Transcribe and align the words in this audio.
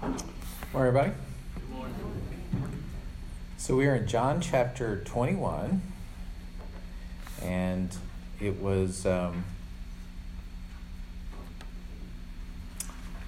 Morning, 0.00 0.22
everybody. 0.72 1.12
So 3.58 3.76
we 3.76 3.86
are 3.86 3.96
in 3.96 4.06
John 4.06 4.40
chapter 4.40 5.02
21, 5.04 5.82
and 7.42 7.94
it 8.40 8.62
was 8.62 9.04
um, 9.04 9.44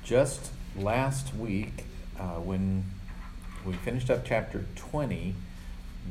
just 0.03 0.51
last 0.75 1.35
week 1.35 1.85
uh, 2.19 2.37
when 2.37 2.85
we 3.67 3.75
finished 3.75 4.09
up 4.09 4.25
chapter 4.25 4.65
20 4.77 5.35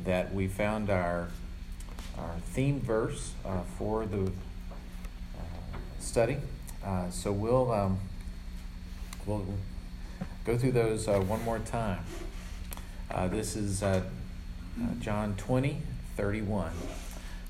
that 0.04 0.32
we 0.32 0.46
found 0.46 0.90
our 0.90 1.28
our 2.16 2.36
theme 2.52 2.80
verse 2.80 3.32
uh, 3.44 3.62
for 3.76 4.06
the 4.06 4.26
uh, 4.26 5.40
study. 5.98 6.36
Uh, 6.84 7.10
so 7.10 7.32
we'll 7.32 7.72
um, 7.72 7.98
we'll 9.26 9.44
go 10.44 10.58
through 10.58 10.72
those 10.72 11.08
uh, 11.08 11.20
one 11.20 11.42
more 11.44 11.58
time. 11.60 12.04
Uh, 13.10 13.28
this 13.28 13.56
is 13.56 13.82
uh, 13.82 14.02
uh, 14.82 14.86
John 15.00 15.34
20, 15.36 15.82
31 16.16 16.72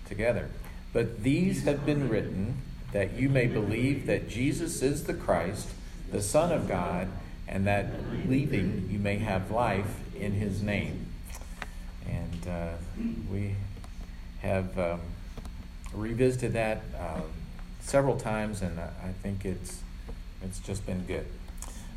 together. 0.06 0.48
But 0.92 1.22
these 1.22 1.64
have 1.64 1.86
been 1.86 2.08
written 2.08 2.56
that 2.92 3.14
you 3.14 3.28
may 3.28 3.46
believe 3.46 4.06
that 4.06 4.28
Jesus 4.28 4.82
is 4.82 5.04
the 5.04 5.14
Christ, 5.14 5.68
the 6.10 6.20
Son 6.20 6.52
of 6.52 6.68
God, 6.68 7.08
and 7.48 7.66
that 7.66 8.26
believing 8.26 8.88
you 8.90 8.98
may 8.98 9.16
have 9.16 9.50
life 9.50 10.00
in 10.14 10.32
his 10.32 10.62
name. 10.62 11.06
And 12.06 12.46
uh, 12.48 12.72
we 13.30 13.54
have 14.42 14.78
um, 14.78 15.00
revisited 15.94 16.52
that 16.52 16.82
uh, 16.98 17.20
several 17.80 18.18
times, 18.18 18.60
and 18.60 18.78
I 18.78 19.12
think 19.22 19.44
it's, 19.44 19.80
it's 20.42 20.58
just 20.58 20.84
been 20.84 21.04
good. 21.06 21.26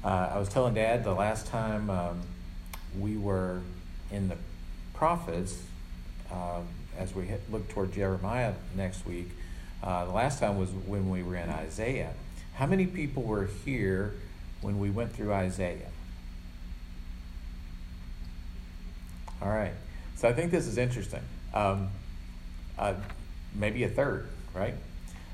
Uh, 0.05 0.29
I 0.35 0.37
was 0.37 0.49
telling 0.49 0.75
Dad 0.75 1.03
the 1.03 1.15
last 1.15 1.47
time 1.47 1.89
um, 1.89 2.21
we 2.99 3.17
were 3.17 3.61
in 4.11 4.27
the 4.27 4.37
prophets, 4.93 5.57
uh, 6.31 6.61
as 6.95 7.15
we 7.15 7.27
look 7.49 7.67
toward 7.69 7.91
Jeremiah 7.91 8.53
next 8.75 9.03
week, 9.07 9.31
uh, 9.81 10.05
the 10.05 10.11
last 10.11 10.39
time 10.39 10.59
was 10.59 10.69
when 10.69 11.09
we 11.09 11.23
were 11.23 11.35
in 11.35 11.49
Isaiah. 11.49 12.13
How 12.53 12.67
many 12.67 12.85
people 12.85 13.23
were 13.23 13.49
here 13.65 14.13
when 14.61 14.79
we 14.79 14.91
went 14.91 15.11
through 15.11 15.33
Isaiah? 15.33 15.89
All 19.41 19.49
right. 19.49 19.73
So 20.17 20.29
I 20.29 20.33
think 20.33 20.51
this 20.51 20.67
is 20.67 20.77
interesting. 20.77 21.21
Um, 21.51 21.89
uh, 22.77 22.93
maybe 23.55 23.83
a 23.83 23.89
third, 23.89 24.29
right? 24.53 24.75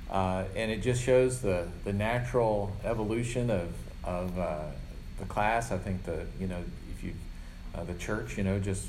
Uh, 0.09 0.45
and 0.56 0.72
it 0.72 0.81
just 0.81 1.03
shows 1.03 1.41
the, 1.41 1.67
the 1.83 1.91
natural 1.91 2.73
evolution 2.85 3.50
of, 3.50 3.73
of 4.03 4.38
uh, 4.38 4.61
the 5.19 5.25
class. 5.25 5.71
I 5.71 5.77
think 5.77 6.03
the 6.03 6.25
you 6.39 6.47
know 6.47 6.63
if 6.95 7.03
you 7.03 7.13
uh, 7.75 7.83
the 7.83 7.94
church 7.95 8.38
you 8.38 8.44
know 8.44 8.59
just 8.59 8.88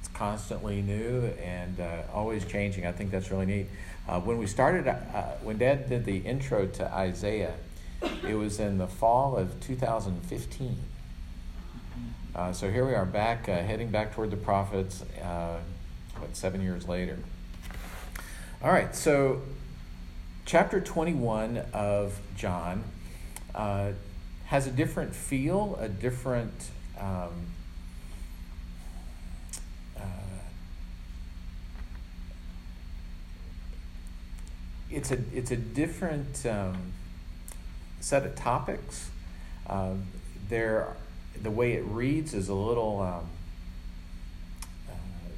it's 0.00 0.08
constantly 0.08 0.82
new 0.82 1.26
and 1.42 1.78
uh, 1.78 2.02
always 2.12 2.44
changing. 2.44 2.86
I 2.86 2.92
think 2.92 3.10
that's 3.10 3.30
really 3.30 3.46
neat. 3.46 3.66
Uh, 4.08 4.20
when 4.20 4.36
we 4.36 4.48
started, 4.48 4.88
uh, 4.88 5.22
when 5.42 5.58
Dad 5.58 5.88
did 5.88 6.04
the 6.04 6.16
intro 6.16 6.66
to 6.66 6.92
Isaiah, 6.92 7.54
it 8.26 8.34
was 8.34 8.58
in 8.58 8.78
the 8.78 8.88
fall 8.88 9.36
of 9.36 9.60
2015. 9.60 10.76
Uh, 12.34 12.52
so 12.52 12.68
here 12.68 12.84
we 12.84 12.94
are 12.94 13.06
back, 13.06 13.48
uh, 13.48 13.62
heading 13.62 13.90
back 13.90 14.12
toward 14.12 14.32
the 14.32 14.36
prophets. 14.36 15.04
what 16.18 16.34
seven 16.34 16.60
years 16.60 16.88
later? 16.88 17.18
All 18.60 18.72
right, 18.72 18.92
so 18.94 19.42
chapter 20.44 20.80
21 20.80 21.58
of 21.72 22.18
John 22.36 22.82
uh, 23.54 23.92
has 24.52 24.66
a 24.66 24.70
different 24.70 25.14
feel, 25.14 25.78
a 25.80 25.88
different 25.88 26.52
um, 27.00 27.30
uh, 29.98 30.02
it's 34.90 35.10
a 35.10 35.18
it's 35.34 35.50
a 35.50 35.56
different 35.56 36.44
um, 36.44 36.92
set 38.00 38.26
of 38.26 38.36
topics. 38.36 39.08
Um, 39.70 40.08
there, 40.50 40.96
the 41.42 41.50
way 41.50 41.72
it 41.72 41.84
reads 41.86 42.34
is 42.34 42.50
a 42.50 42.54
little 42.54 43.00
um, 43.00 43.28
uh, 44.86 44.92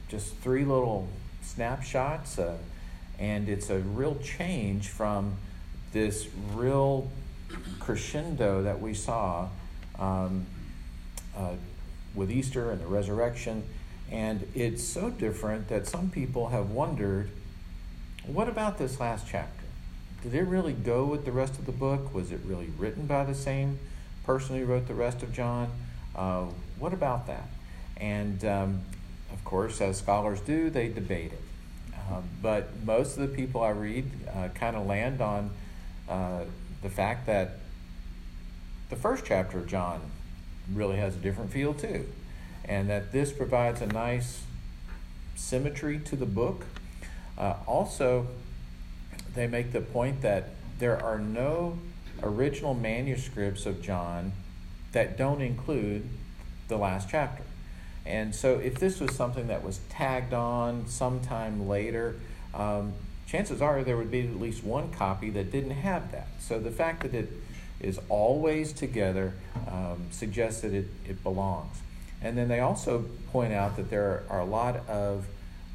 just 0.08 0.34
three 0.38 0.64
little 0.64 1.06
snapshots, 1.40 2.36
uh, 2.36 2.56
and 3.20 3.48
it's 3.48 3.70
a 3.70 3.78
real 3.78 4.16
change 4.16 4.88
from 4.88 5.36
this 5.92 6.26
real 6.52 7.08
crescendo 7.80 8.62
that 8.62 8.80
we 8.80 8.94
saw 8.94 9.48
um, 9.98 10.46
uh, 11.36 11.52
with 12.14 12.30
Easter 12.30 12.70
and 12.70 12.80
the 12.80 12.86
resurrection. 12.86 13.64
And 14.10 14.46
it's 14.54 14.84
so 14.84 15.10
different 15.10 15.68
that 15.68 15.86
some 15.86 16.10
people 16.10 16.48
have 16.48 16.70
wondered 16.70 17.30
what 18.26 18.48
about 18.48 18.78
this 18.78 19.00
last 19.00 19.26
chapter? 19.28 19.64
Did 20.22 20.34
it 20.34 20.44
really 20.44 20.72
go 20.72 21.04
with 21.04 21.26
the 21.26 21.32
rest 21.32 21.58
of 21.58 21.66
the 21.66 21.72
book? 21.72 22.14
Was 22.14 22.32
it 22.32 22.40
really 22.46 22.70
written 22.78 23.06
by 23.06 23.24
the 23.24 23.34
same 23.34 23.78
person 24.24 24.58
who 24.58 24.64
wrote 24.64 24.88
the 24.88 24.94
rest 24.94 25.22
of 25.22 25.32
John? 25.32 25.70
Uh, 26.16 26.46
what 26.78 26.94
about 26.94 27.26
that? 27.26 27.48
And 27.98 28.42
um, 28.44 28.80
of 29.30 29.44
course, 29.44 29.80
as 29.82 29.98
scholars 29.98 30.40
do, 30.40 30.70
they 30.70 30.88
debate 30.88 31.32
it. 31.32 31.42
Uh, 31.94 32.22
but 32.40 32.70
most 32.84 33.18
of 33.18 33.28
the 33.28 33.36
people 33.36 33.62
I 33.62 33.70
read 33.70 34.10
uh, 34.34 34.48
kind 34.48 34.76
of 34.76 34.86
land 34.86 35.20
on 35.20 35.50
uh, 36.08 36.44
the 36.84 36.90
fact 36.90 37.26
that 37.26 37.56
the 38.90 38.96
first 38.96 39.24
chapter 39.24 39.58
of 39.58 39.66
John 39.66 40.02
really 40.70 40.96
has 40.96 41.16
a 41.16 41.18
different 41.18 41.50
feel 41.50 41.72
too, 41.72 42.06
and 42.64 42.88
that 42.90 43.10
this 43.10 43.32
provides 43.32 43.80
a 43.80 43.86
nice 43.86 44.44
symmetry 45.34 45.98
to 45.98 46.14
the 46.14 46.26
book. 46.26 46.66
Uh, 47.38 47.54
also, 47.66 48.28
they 49.34 49.46
make 49.46 49.72
the 49.72 49.80
point 49.80 50.20
that 50.20 50.50
there 50.78 51.02
are 51.02 51.18
no 51.18 51.78
original 52.22 52.74
manuscripts 52.74 53.64
of 53.64 53.82
John 53.82 54.32
that 54.92 55.16
don't 55.16 55.40
include 55.40 56.06
the 56.68 56.76
last 56.76 57.08
chapter. 57.10 57.44
And 58.04 58.34
so, 58.34 58.58
if 58.58 58.78
this 58.78 59.00
was 59.00 59.16
something 59.16 59.46
that 59.46 59.64
was 59.64 59.80
tagged 59.88 60.34
on 60.34 60.86
sometime 60.86 61.66
later, 61.66 62.16
um, 62.52 62.92
chances 63.34 63.60
are 63.60 63.82
there 63.82 63.96
would 63.96 64.12
be 64.12 64.20
at 64.20 64.38
least 64.38 64.62
one 64.62 64.92
copy 64.92 65.28
that 65.28 65.50
didn't 65.50 65.72
have 65.72 66.12
that. 66.12 66.28
So 66.38 66.60
the 66.60 66.70
fact 66.70 67.02
that 67.02 67.12
it 67.14 67.32
is 67.80 67.98
always 68.08 68.72
together 68.72 69.34
um, 69.66 70.06
suggests 70.12 70.60
that 70.60 70.72
it, 70.72 70.86
it 71.08 71.20
belongs. 71.24 71.78
And 72.22 72.38
then 72.38 72.46
they 72.46 72.60
also 72.60 73.06
point 73.32 73.52
out 73.52 73.76
that 73.76 73.90
there 73.90 74.22
are 74.30 74.38
a 74.38 74.44
lot 74.44 74.88
of 74.88 75.26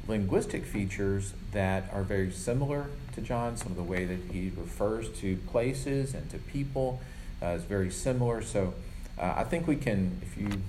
linguistic 0.08 0.64
features 0.64 1.34
that 1.52 1.84
are 1.92 2.02
very 2.02 2.30
similar 2.30 2.86
to 3.14 3.20
John. 3.20 3.58
Some 3.58 3.72
of 3.72 3.76
the 3.76 3.82
way 3.82 4.06
that 4.06 4.32
he 4.32 4.50
refers 4.56 5.10
to 5.20 5.36
places 5.36 6.14
and 6.14 6.30
to 6.30 6.38
people 6.38 7.02
uh, 7.42 7.48
is 7.48 7.64
very 7.64 7.90
similar. 7.90 8.40
So 8.40 8.72
uh, 9.18 9.34
I 9.36 9.44
think 9.44 9.66
we 9.66 9.76
can, 9.76 10.18
if 10.22 10.38
you 10.38 10.62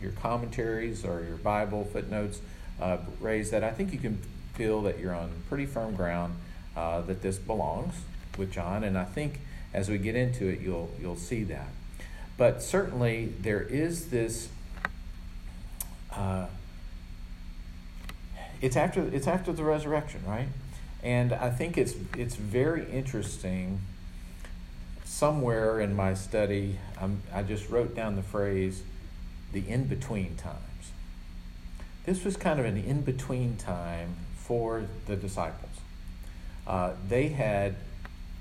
your 0.00 0.12
commentaries 0.12 1.04
or 1.04 1.24
your 1.24 1.36
Bible 1.36 1.84
footnotes 1.84 2.40
uh, 2.80 2.98
raise 3.20 3.50
that, 3.50 3.62
I 3.62 3.70
think 3.70 3.92
you 3.92 3.98
can 3.98 4.18
feel 4.56 4.82
that 4.82 4.98
you're 4.98 5.14
on 5.14 5.30
pretty 5.48 5.66
firm 5.66 5.94
ground 5.94 6.34
uh, 6.76 7.02
that 7.02 7.22
this 7.22 7.38
belongs 7.38 7.94
with 8.38 8.50
John, 8.50 8.84
and 8.84 8.98
I 8.98 9.04
think 9.04 9.40
as 9.72 9.88
we 9.88 9.98
get 9.98 10.16
into 10.16 10.46
it, 10.46 10.60
you'll 10.60 10.90
you'll 11.00 11.16
see 11.16 11.44
that. 11.44 11.68
But 12.36 12.62
certainly 12.62 13.32
there 13.40 13.62
is 13.62 14.10
this. 14.10 14.48
Uh, 16.12 16.46
it's 18.60 18.76
after 18.76 19.02
it's 19.02 19.26
after 19.26 19.52
the 19.52 19.64
resurrection, 19.64 20.22
right? 20.26 20.48
And 21.02 21.32
I 21.32 21.50
think 21.50 21.78
it's 21.78 21.94
it's 22.16 22.36
very 22.36 22.90
interesting. 22.90 23.80
Somewhere 25.04 25.80
in 25.80 25.94
my 25.94 26.12
study, 26.14 26.78
I'm, 27.00 27.22
I 27.32 27.42
just 27.42 27.70
wrote 27.70 27.94
down 27.94 28.16
the 28.16 28.22
phrase, 28.22 28.82
"the 29.52 29.66
in 29.68 29.84
between 29.84 30.36
times." 30.36 30.60
This 32.04 32.24
was 32.24 32.36
kind 32.36 32.60
of 32.60 32.66
an 32.66 32.76
in 32.76 33.02
between 33.02 33.56
time 33.56 34.16
for 34.46 34.84
the 35.06 35.16
disciples. 35.16 35.72
Uh, 36.66 36.92
they 37.08 37.28
had 37.28 37.74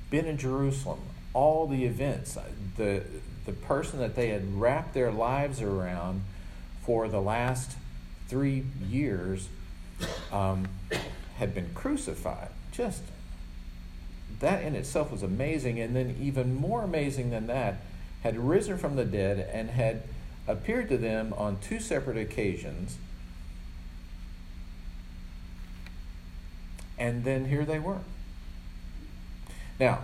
been 0.10 0.26
in 0.26 0.38
Jerusalem, 0.38 1.00
all 1.34 1.68
the 1.68 1.86
events, 1.86 2.38
the, 2.78 3.04
the 3.46 3.52
person 3.52 4.00
that 4.00 4.16
they 4.16 4.30
had 4.30 4.60
wrapped 4.60 4.94
their 4.94 5.12
lives 5.12 5.62
around 5.62 6.22
for 6.84 7.08
the 7.08 7.20
last 7.20 7.72
three 8.28 8.64
years 8.88 9.50
um, 10.32 10.68
had 11.38 11.54
been 11.56 11.70
crucified. 11.74 12.50
Just 12.72 13.02
that 14.40 14.64
in 14.64 14.76
itself 14.76 15.12
was 15.12 15.24
amazing. 15.24 15.80
And 15.80 15.96
then, 15.96 16.16
even 16.22 16.56
more 16.56 16.84
amazing 16.84 17.32
than 17.32 17.48
that, 17.48 17.78
had 18.22 18.38
risen 18.38 18.78
from 18.78 18.96
the 18.96 19.06
dead 19.06 19.50
and 19.52 19.70
had 19.70 20.04
appeared 20.48 20.90
to 20.90 20.98
them 20.98 21.34
on 21.38 21.58
two 21.60 21.80
separate 21.80 22.18
occasions 22.18 22.98
And 26.98 27.24
then 27.24 27.46
here 27.46 27.66
they 27.66 27.80
were. 27.80 28.00
Now, 29.80 30.02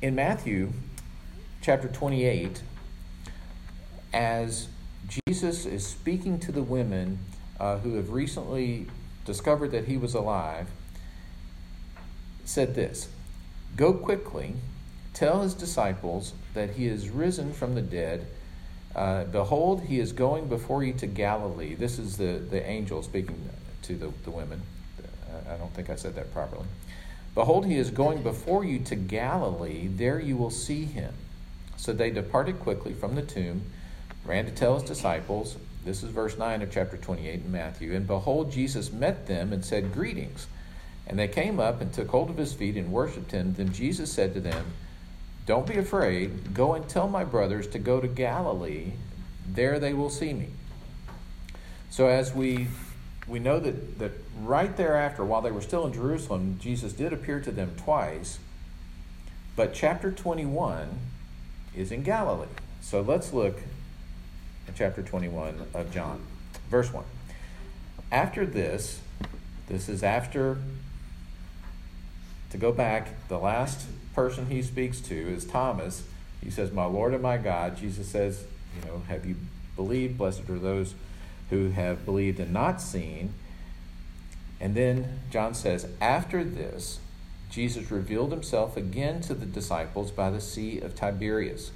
in 0.00 0.14
Matthew 0.14 0.72
chapter 1.60 1.88
28, 1.88 2.62
as 4.12 4.68
Jesus 5.28 5.66
is 5.66 5.86
speaking 5.86 6.38
to 6.40 6.52
the 6.52 6.62
women 6.62 7.18
uh, 7.58 7.78
who 7.78 7.94
have 7.94 8.10
recently 8.10 8.86
discovered 9.24 9.72
that 9.72 9.86
he 9.86 9.96
was 9.96 10.14
alive, 10.14 10.68
said 12.44 12.74
this 12.74 13.08
Go 13.76 13.92
quickly, 13.92 14.54
tell 15.12 15.42
his 15.42 15.54
disciples 15.54 16.32
that 16.54 16.70
he 16.70 16.86
is 16.86 17.10
risen 17.10 17.52
from 17.52 17.74
the 17.74 17.82
dead. 17.82 18.26
Uh, 18.94 19.24
Behold, 19.24 19.82
he 19.82 19.98
is 19.98 20.12
going 20.12 20.48
before 20.48 20.82
you 20.82 20.94
to 20.94 21.06
Galilee. 21.06 21.74
This 21.74 21.98
is 21.98 22.16
the, 22.16 22.40
the 22.50 22.64
angel 22.66 23.02
speaking 23.02 23.50
to 23.82 23.94
the, 23.94 24.12
the 24.24 24.30
women. 24.30 24.62
I 25.48 25.56
don't 25.56 25.72
think 25.74 25.90
I 25.90 25.96
said 25.96 26.14
that 26.16 26.32
properly. 26.32 26.66
Behold, 27.34 27.66
he 27.66 27.76
is 27.76 27.90
going 27.90 28.22
before 28.22 28.64
you 28.64 28.78
to 28.80 28.96
Galilee. 28.96 29.88
There 29.88 30.18
you 30.18 30.36
will 30.36 30.50
see 30.50 30.84
him. 30.84 31.12
So 31.76 31.92
they 31.92 32.10
departed 32.10 32.60
quickly 32.60 32.94
from 32.94 33.14
the 33.14 33.22
tomb, 33.22 33.62
ran 34.24 34.46
to 34.46 34.50
tell 34.50 34.78
his 34.78 34.88
disciples. 34.88 35.56
This 35.84 36.02
is 36.02 36.10
verse 36.10 36.38
9 36.38 36.62
of 36.62 36.72
chapter 36.72 36.96
28 36.96 37.34
in 37.44 37.52
Matthew. 37.52 37.94
And 37.94 38.06
behold, 38.06 38.50
Jesus 38.50 38.90
met 38.90 39.26
them 39.26 39.52
and 39.52 39.64
said, 39.64 39.92
Greetings. 39.92 40.46
And 41.06 41.18
they 41.18 41.28
came 41.28 41.60
up 41.60 41.80
and 41.80 41.92
took 41.92 42.08
hold 42.08 42.30
of 42.30 42.38
his 42.38 42.52
feet 42.54 42.76
and 42.76 42.90
worshipped 42.90 43.30
him. 43.30 43.54
Then 43.54 43.72
Jesus 43.72 44.10
said 44.10 44.34
to 44.34 44.40
them, 44.40 44.64
Don't 45.44 45.66
be 45.66 45.76
afraid. 45.76 46.54
Go 46.54 46.74
and 46.74 46.88
tell 46.88 47.06
my 47.06 47.22
brothers 47.22 47.66
to 47.68 47.78
go 47.78 48.00
to 48.00 48.08
Galilee. 48.08 48.92
There 49.46 49.78
they 49.78 49.92
will 49.92 50.10
see 50.10 50.32
me. 50.32 50.48
So 51.90 52.08
as 52.08 52.34
we 52.34 52.66
we 53.28 53.38
know 53.38 53.58
that, 53.58 53.98
that 53.98 54.12
right 54.42 54.76
thereafter, 54.76 55.24
while 55.24 55.42
they 55.42 55.50
were 55.50 55.60
still 55.60 55.86
in 55.86 55.92
Jerusalem, 55.92 56.58
Jesus 56.60 56.92
did 56.92 57.12
appear 57.12 57.40
to 57.40 57.50
them 57.50 57.72
twice. 57.76 58.38
But 59.56 59.74
chapter 59.74 60.12
21 60.12 60.98
is 61.74 61.90
in 61.90 62.02
Galilee. 62.02 62.46
So 62.80 63.00
let's 63.00 63.32
look 63.32 63.58
at 64.68 64.76
chapter 64.76 65.02
21 65.02 65.66
of 65.74 65.92
John. 65.92 66.20
Verse 66.70 66.92
1. 66.92 67.04
After 68.12 68.46
this, 68.46 69.00
this 69.66 69.88
is 69.88 70.02
after, 70.02 70.58
to 72.50 72.58
go 72.58 72.70
back, 72.70 73.28
the 73.28 73.38
last 73.38 73.86
person 74.14 74.46
he 74.46 74.62
speaks 74.62 75.00
to 75.00 75.14
is 75.14 75.44
Thomas. 75.44 76.04
He 76.42 76.50
says, 76.50 76.70
My 76.70 76.84
Lord 76.84 77.12
and 77.12 77.22
my 77.22 77.38
God. 77.38 77.76
Jesus 77.76 78.06
says, 78.06 78.44
You 78.76 78.88
know, 78.88 79.02
have 79.08 79.26
you 79.26 79.36
believed? 79.74 80.16
Blessed 80.16 80.48
are 80.48 80.58
those 80.58 80.94
who 81.50 81.70
have 81.70 82.04
believed 82.04 82.40
and 82.40 82.52
not 82.52 82.80
seen. 82.80 83.34
And 84.60 84.74
then 84.74 85.20
John 85.30 85.54
says, 85.54 85.88
After 86.00 86.42
this, 86.42 87.00
Jesus 87.50 87.90
revealed 87.90 88.32
himself 88.32 88.76
again 88.76 89.20
to 89.22 89.34
the 89.34 89.46
disciples 89.46 90.10
by 90.10 90.30
the 90.30 90.40
Sea 90.40 90.80
of 90.80 90.94
Tiberias. 90.94 91.70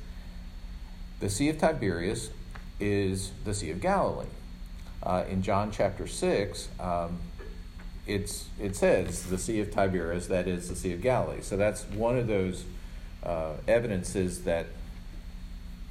The 1.21 1.31
Sea 1.31 1.51
of 1.51 1.59
Tiberias 1.59 2.31
is 2.79 3.33
the 3.45 3.55
Sea 3.55 3.71
of 3.71 3.81
Galilee. 3.81 4.27
Uh, 5.03 5.25
in 5.29 5.43
John 5.43 5.71
chapter 5.71 6.07
6, 6.07 6.69
um, 6.79 7.19
it's, 8.07 8.49
it 8.61 8.75
says 8.75 9.25
the 9.25 9.39
Sea 9.39 9.61
of 9.61 9.71
Tiberias, 9.71 10.29
that 10.29 10.49
is 10.49 10.69
the 10.69 10.77
Sea 10.77 10.93
of 10.93 11.03
Galilee. 11.03 11.43
So 11.43 11.57
that's 11.57 11.85
one 11.85 12.19
of 12.19 12.27
those 12.27 12.65
uh, 13.23 13.55
evidences 13.69 14.45
that 14.45 14.67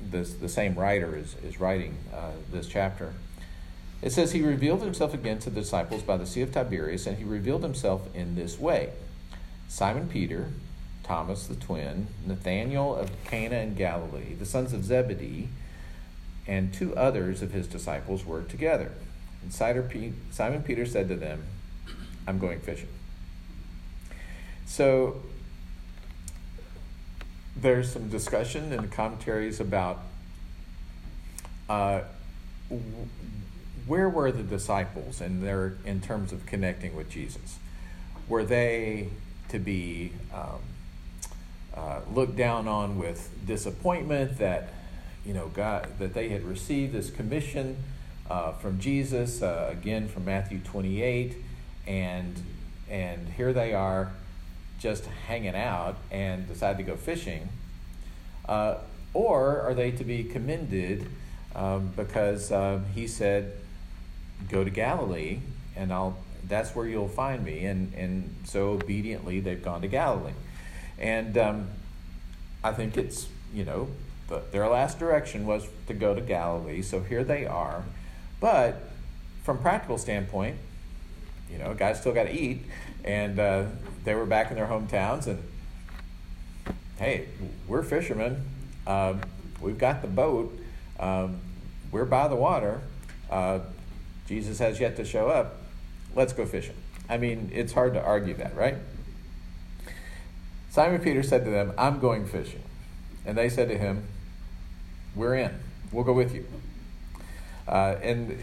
this, 0.01 0.33
the 0.33 0.49
same 0.49 0.75
writer 0.75 1.15
is, 1.15 1.35
is 1.43 1.59
writing 1.59 1.97
uh, 2.13 2.31
this 2.51 2.67
chapter. 2.67 3.13
It 4.01 4.11
says, 4.11 4.31
He 4.31 4.41
revealed 4.41 4.81
himself 4.81 5.13
again 5.13 5.39
to 5.39 5.49
the 5.49 5.61
disciples 5.61 6.03
by 6.03 6.17
the 6.17 6.25
Sea 6.25 6.41
of 6.41 6.51
Tiberias, 6.51 7.05
and 7.05 7.17
he 7.17 7.23
revealed 7.23 7.63
himself 7.63 8.07
in 8.13 8.35
this 8.35 8.59
way 8.59 8.91
Simon 9.67 10.07
Peter, 10.07 10.49
Thomas 11.03 11.47
the 11.47 11.55
twin, 11.55 12.07
Nathanael 12.25 12.95
of 12.95 13.11
Cana 13.25 13.57
in 13.57 13.75
Galilee, 13.75 14.33
the 14.35 14.45
sons 14.45 14.73
of 14.73 14.83
Zebedee, 14.83 15.49
and 16.47 16.73
two 16.73 16.95
others 16.95 17.41
of 17.41 17.51
his 17.51 17.67
disciples 17.67 18.25
were 18.25 18.41
together. 18.43 18.91
And 19.41 19.53
Simon 19.53 20.63
Peter 20.63 20.85
said 20.85 21.07
to 21.09 21.15
them, 21.15 21.43
I'm 22.27 22.39
going 22.39 22.59
fishing. 22.59 22.89
So 24.65 25.21
there's 27.55 27.91
some 27.91 28.09
discussion 28.09 28.71
in 28.71 28.81
the 28.81 28.87
commentaries 28.87 29.59
about 29.59 29.99
uh, 31.69 32.01
where 33.89 34.07
were 34.07 34.31
the 34.31 34.43
disciples 34.43 35.19
in 35.19 35.41
their 35.41 35.73
in 35.83 35.99
terms 35.99 36.31
of 36.31 36.45
connecting 36.45 36.95
with 36.95 37.09
Jesus? 37.09 37.57
Were 38.27 38.43
they 38.43 39.09
to 39.49 39.57
be 39.57 40.11
um, 40.31 40.59
uh, 41.75 42.01
looked 42.13 42.35
down 42.35 42.67
on 42.67 42.99
with 42.99 43.31
disappointment 43.47 44.37
that 44.37 44.69
you 45.25 45.33
know 45.33 45.47
God 45.47 45.87
that 45.97 46.13
they 46.13 46.29
had 46.29 46.43
received 46.43 46.93
this 46.93 47.09
commission 47.09 47.77
uh, 48.29 48.51
from 48.51 48.79
Jesus 48.79 49.41
uh, 49.41 49.69
again 49.71 50.07
from 50.07 50.23
Matthew 50.23 50.59
28 50.59 51.35
and 51.87 52.43
and 52.87 53.27
here 53.29 53.53
they 53.53 53.73
are 53.73 54.11
just 54.77 55.05
hanging 55.27 55.55
out 55.55 55.97
and 56.11 56.47
decide 56.47 56.77
to 56.77 56.83
go 56.83 56.95
fishing 56.95 57.49
uh, 58.47 58.75
or 59.15 59.61
are 59.61 59.73
they 59.73 59.89
to 59.89 60.03
be 60.03 60.23
commended 60.23 61.07
um, 61.55 61.91
because 61.95 62.51
um, 62.51 62.85
he 62.93 63.07
said 63.07 63.53
go 64.49 64.63
to 64.63 64.69
Galilee, 64.69 65.39
and 65.75 65.91
I'll 65.91 66.17
that's 66.47 66.75
where 66.75 66.87
you'll 66.87 67.07
find 67.07 67.43
me. 67.43 67.65
And 67.65 67.93
and 67.93 68.35
so 68.43 68.71
obediently 68.71 69.39
they've 69.39 69.61
gone 69.61 69.81
to 69.81 69.87
Galilee, 69.87 70.33
and 70.97 71.37
um, 71.37 71.67
I 72.63 72.71
think 72.71 72.97
it's 72.97 73.27
you 73.53 73.65
know 73.65 73.89
the, 74.27 74.41
their 74.51 74.67
last 74.67 74.99
direction 74.99 75.45
was 75.45 75.67
to 75.87 75.93
go 75.93 76.13
to 76.15 76.21
Galilee. 76.21 76.81
So 76.81 77.01
here 77.01 77.23
they 77.23 77.45
are, 77.45 77.83
but 78.39 78.89
from 79.43 79.57
practical 79.59 79.97
standpoint, 79.97 80.57
you 81.51 81.57
know, 81.57 81.73
guys 81.73 81.99
still 81.99 82.13
got 82.13 82.25
to 82.25 82.33
eat, 82.33 82.61
and 83.03 83.39
uh, 83.39 83.65
they 84.03 84.13
were 84.13 84.25
back 84.25 84.51
in 84.51 84.57
their 84.57 84.67
hometowns, 84.67 85.27
and 85.27 85.41
hey, 86.97 87.27
we're 87.67 87.83
fishermen. 87.83 88.43
Um, 88.85 89.21
we've 89.61 89.77
got 89.77 90.01
the 90.01 90.07
boat. 90.07 90.57
Um, 90.99 91.39
we're 91.91 92.05
by 92.05 92.27
the 92.27 92.35
water. 92.35 92.81
Uh, 93.31 93.59
Jesus 94.29 94.59
has 94.59 94.79
yet 94.79 94.95
to 94.97 95.03
show 95.03 95.27
up. 95.27 95.57
Let's 96.15 96.33
go 96.33 96.45
fishing. 96.45 96.75
I 97.09 97.17
mean, 97.17 97.49
it's 97.51 97.73
hard 97.73 97.95
to 97.95 98.01
argue 98.01 98.35
that, 98.35 98.55
right? 98.55 98.75
Simon 100.69 101.01
Peter 101.01 101.23
said 101.23 101.45
to 101.45 101.49
them, 101.49 101.73
I'm 101.79 101.99
going 101.99 102.27
fishing. 102.27 102.61
And 103.25 103.35
they 103.35 103.49
said 103.49 103.69
to 103.69 103.77
him, 103.77 104.05
We're 105.15 105.33
in. 105.33 105.59
We'll 105.91 106.03
go 106.03 106.13
with 106.13 106.35
you. 106.35 106.45
Uh, 107.67 107.95
and 108.03 108.37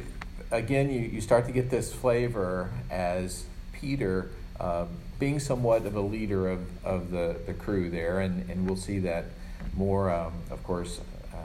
again, 0.50 0.90
you, 0.90 1.02
you 1.02 1.20
start 1.20 1.46
to 1.46 1.52
get 1.52 1.70
this 1.70 1.92
flavor 1.92 2.72
as 2.90 3.44
Peter 3.72 4.30
uh, 4.58 4.86
being 5.20 5.38
somewhat 5.38 5.86
of 5.86 5.94
a 5.94 6.00
leader 6.00 6.48
of, 6.48 6.66
of 6.84 7.12
the, 7.12 7.36
the 7.46 7.54
crew 7.54 7.90
there. 7.90 8.18
And, 8.18 8.50
and 8.50 8.66
we'll 8.66 8.76
see 8.76 8.98
that 9.00 9.26
more, 9.76 10.12
um, 10.12 10.32
of 10.50 10.64
course, 10.64 11.00
uh, 11.32 11.36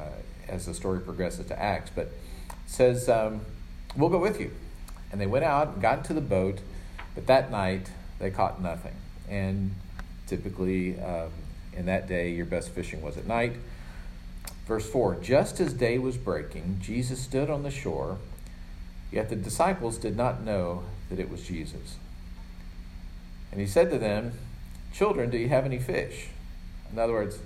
as 0.48 0.66
the 0.66 0.74
story 0.74 1.00
progresses 1.00 1.46
to 1.46 1.62
Acts. 1.62 1.92
But 1.94 2.12
says, 2.66 3.08
um, 3.08 3.42
We'll 3.96 4.10
go 4.10 4.20
with 4.20 4.40
you. 4.40 4.52
And 5.12 5.20
they 5.20 5.28
went 5.28 5.44
out 5.44 5.70
and 5.70 5.82
got 5.82 6.00
into 6.00 6.14
the 6.14 6.22
boat, 6.22 6.60
but 7.16 7.28
that 7.28 7.52
night 7.52 7.92
they 8.20 8.32
caught 8.32 8.62
nothing. 8.62 8.96
And 9.28 9.76
typically, 10.28 11.00
um, 11.00 11.30
in 11.74 11.86
that 11.88 12.08
day, 12.08 12.32
your 12.32 12.46
best 12.46 12.70
fishing 12.70 13.02
was 13.02 13.18
at 13.18 13.28
night. 13.28 13.54
Verse 14.66 14.90
4 14.90 15.16
Just 15.22 15.60
as 15.60 15.74
day 15.74 15.98
was 15.98 16.18
breaking, 16.18 16.80
Jesus 16.82 17.20
stood 17.20 17.50
on 17.50 17.64
the 17.64 17.72
shore, 17.72 18.18
yet 19.12 19.30
the 19.30 19.36
disciples 19.36 19.98
did 19.98 20.16
not 20.16 20.42
know 20.44 20.84
that 21.10 21.20
it 21.20 21.30
was 21.30 21.44
Jesus. 21.44 21.98
And 23.52 23.60
he 23.60 23.68
said 23.68 23.90
to 23.92 23.98
them, 23.98 24.34
Children, 24.94 25.30
do 25.30 25.38
you 25.38 25.50
have 25.50 25.66
any 25.66 25.80
fish? 25.80 26.28
In 26.92 27.00
other 27.00 27.14
words, 27.14 27.40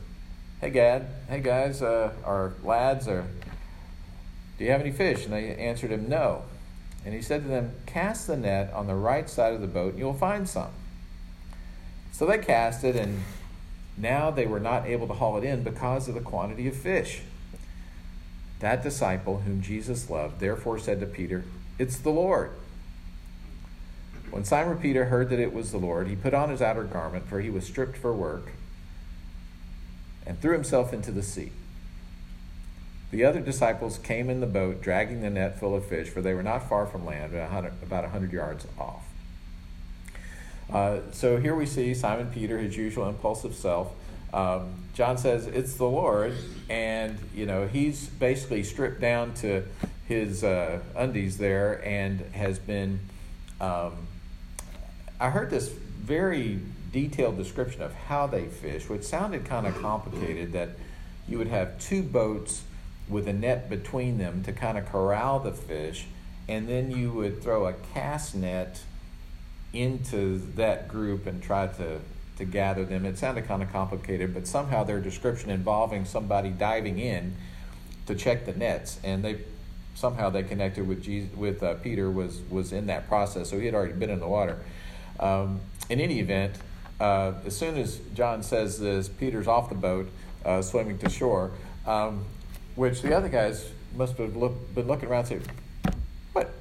hey, 0.62 0.70
Gad, 0.70 1.08
hey, 1.30 1.40
guys, 1.40 1.82
uh, 1.82 2.12
lads, 2.64 3.08
or 3.08 3.26
do 4.58 4.64
you 4.64 4.72
have 4.72 4.82
any 4.82 4.92
fish? 4.92 5.26
And 5.26 5.34
they 5.34 5.56
answered 5.56 5.92
him, 5.92 6.08
No. 6.08 6.44
And 7.04 7.14
he 7.14 7.22
said 7.22 7.44
to 7.44 7.48
them, 7.48 7.72
Cast 7.86 8.28
the 8.28 8.38
net 8.38 8.74
on 8.74 8.88
the 8.88 8.96
right 8.96 9.30
side 9.30 9.54
of 9.54 9.62
the 9.62 9.68
boat, 9.68 9.92
and 9.92 10.00
you'll 10.00 10.14
find 10.14 10.48
some. 10.48 10.72
So 12.12 12.26
they 12.26 12.38
cast 12.38 12.84
it, 12.84 12.96
and 12.96 13.22
now 13.98 14.32
they 14.32 14.46
were 14.46 14.60
not 14.60 14.86
able 14.86 15.08
to 15.08 15.14
haul 15.14 15.38
it 15.38 15.44
in 15.44 15.64
because 15.64 16.08
of 16.08 16.16
the 16.16 16.22
quantity 16.22 16.68
of 16.68 16.76
fish. 16.76 17.22
That 18.60 18.82
disciple 18.82 19.42
whom 19.42 19.62
Jesus 19.62 20.10
loved 20.10 20.40
therefore 20.40 20.80
said 20.80 21.00
to 21.02 21.06
Peter, 21.06 21.44
It's 21.78 21.98
the 21.98 22.10
Lord. 22.10 22.52
When 24.32 24.44
Simon 24.44 24.78
Peter 24.78 25.06
heard 25.06 25.30
that 25.30 25.40
it 25.40 25.54
was 25.54 25.72
the 25.72 25.78
Lord, 25.78 26.08
he 26.08 26.16
put 26.16 26.34
on 26.34 26.50
his 26.50 26.62
outer 26.62 26.84
garment, 26.84 27.28
for 27.28 27.42
he 27.42 27.50
was 27.50 27.66
stripped 27.66 27.98
for 27.98 28.14
work, 28.14 28.52
and 30.26 30.42
threw 30.42 30.54
himself 30.54 30.94
into 30.94 31.12
the 31.12 31.22
sea. 31.22 31.52
The 33.16 33.24
other 33.24 33.40
disciples 33.40 33.98
came 33.98 34.30
in 34.30 34.42
the 34.42 34.46
boat, 34.46 34.82
dragging 34.82 35.22
the 35.22 35.30
net 35.30 35.58
full 35.58 35.74
of 35.74 35.86
fish, 35.86 36.10
for 36.10 36.22
they 36.22 36.34
were 36.34 36.44
not 36.44 36.68
far 36.68 36.86
from 36.86 37.06
land, 37.06 37.34
about 37.34 37.64
a 37.64 38.08
100 38.08 38.34
yards 38.34 38.68
off. 38.78 39.06
Uh, 40.70 41.00
so 41.14 41.38
here 41.38 41.56
we 41.56 41.66
see 41.66 41.94
Simon 41.94 42.30
Peter, 42.30 42.58
his 42.58 42.76
usual 42.76 43.08
impulsive 43.08 43.56
self, 43.56 43.94
um, 44.34 44.84
John 44.94 45.18
says 45.18 45.48
it's 45.48 45.76
the 45.76 45.86
Lord, 45.86 46.34
and 46.70 47.18
you 47.34 47.46
know 47.46 47.68
he's 47.68 48.08
basically 48.08 48.64
stripped 48.64 49.00
down 49.00 49.34
to 49.36 49.64
his 50.10 50.44
uh, 50.44 50.82
undies 50.94 51.38
there 51.38 51.82
and 51.88 52.20
has 52.34 52.60
been. 52.60 53.00
Um, 53.62 53.94
I 55.22 55.30
heard 55.30 55.50
this 55.52 55.70
very 55.70 56.60
detailed 56.92 57.38
description 57.38 57.82
of 57.82 57.94
how 57.94 58.28
they 58.28 58.48
fish, 58.48 58.90
which 58.90 59.04
sounded 59.04 59.46
kind 59.46 59.66
of 59.66 59.82
complicated. 59.82 60.52
That 60.52 60.72
you 61.30 61.38
would 61.38 61.48
have 61.48 61.80
two 61.80 62.04
boats 62.04 62.65
with 63.08 63.28
a 63.28 63.34
net 63.34 63.70
between 63.70 64.18
them 64.18 64.44
to 64.44 64.52
kind 64.52 64.78
of 64.78 64.86
corral 64.86 65.40
the 65.40 65.52
fish, 65.52 66.08
and 66.48 66.68
then 66.68 66.92
you 66.92 67.12
would 67.12 67.42
throw 67.42 67.68
a 67.68 67.74
cast 67.94 68.36
net 68.36 68.82
into 69.74 70.38
that 70.56 70.88
group 70.88 71.26
and 71.28 71.42
try 71.42 71.68
to 71.68 72.00
to 72.38 72.46
gather 72.46 72.84
them. 72.84 73.06
It 73.06 73.18
sounded 73.18 73.46
kind 73.46 73.64
of 73.64 73.72
complicated, 73.72 74.34
but 74.34 74.46
somehow 74.46 74.84
their 74.84 75.00
description 75.00 75.50
involving 75.50 76.04
somebody 76.06 76.50
diving 76.50 77.00
in 77.00 77.36
to 78.08 78.16
check 78.16 78.46
the 78.46 78.54
nets, 78.54 79.00
and 79.04 79.24
they 79.24 79.40
somehow 79.94 80.30
they 80.30 80.44
connected 80.44 80.88
with 80.88 81.02
Jesus, 81.02 81.34
with 81.36 81.64
uh, 81.64 81.76
Peter 81.76 82.12
was 82.12 82.42
was 82.50 82.74
in 82.74 82.88
that 82.88 83.08
process, 83.08 83.50
so 83.50 83.60
he 83.60 83.66
had 83.66 83.76
already 83.76 83.94
been 83.94 84.10
in 84.10 84.20
the 84.20 84.28
water. 84.28 84.58
Um, 85.20 85.62
in 85.90 86.02
any 86.02 86.20
event, 86.20 86.56
uh, 87.00 87.34
as 87.46 87.56
soon 87.56 87.78
as 87.78 88.00
John 88.14 88.44
says 88.44 88.80
this, 88.80 89.08
Peter's 89.08 89.48
off 89.48 89.70
the 89.70 89.76
boat, 89.76 90.10
uh, 90.44 90.62
swimming 90.62 90.98
to 91.00 91.10
shore, 91.10 91.52
um, 91.86 92.26
which 92.76 93.02
the 93.02 93.16
other 93.16 93.30
guys 93.30 93.70
must 93.96 94.18
have 94.18 94.36
look, 94.36 94.54
been 94.76 94.88
looking 94.88 95.10
around 95.10 95.26
saying, 95.26 95.44
"What? 96.34 96.54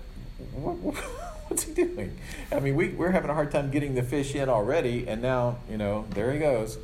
what, 0.52 0.76
what 0.76 0.94
what's 1.48 1.64
he 1.64 1.74
doing?" 1.74 2.18
I 2.52 2.60
mean, 2.60 2.76
we 2.76 2.88
we're 2.88 3.10
having 3.10 3.30
a 3.30 3.34
hard 3.34 3.50
time 3.50 3.70
getting 3.70 3.94
the 3.94 4.02
fish 4.02 4.34
in 4.34 4.48
already, 4.48 5.06
and 5.06 5.20
now 5.20 5.58
you 5.68 5.76
know 5.76 6.06
there 6.10 6.32
he 6.32 6.38
goes. 6.38 6.78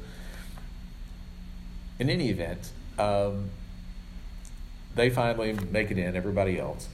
In 1.99 2.09
any 2.09 2.31
event. 2.31 2.73
Um, 2.99 3.51
they 4.95 5.11
finally 5.11 5.53
make 5.71 5.91
it 5.91 5.99
in, 5.99 6.17
everybody 6.17 6.59
else. 6.59 6.89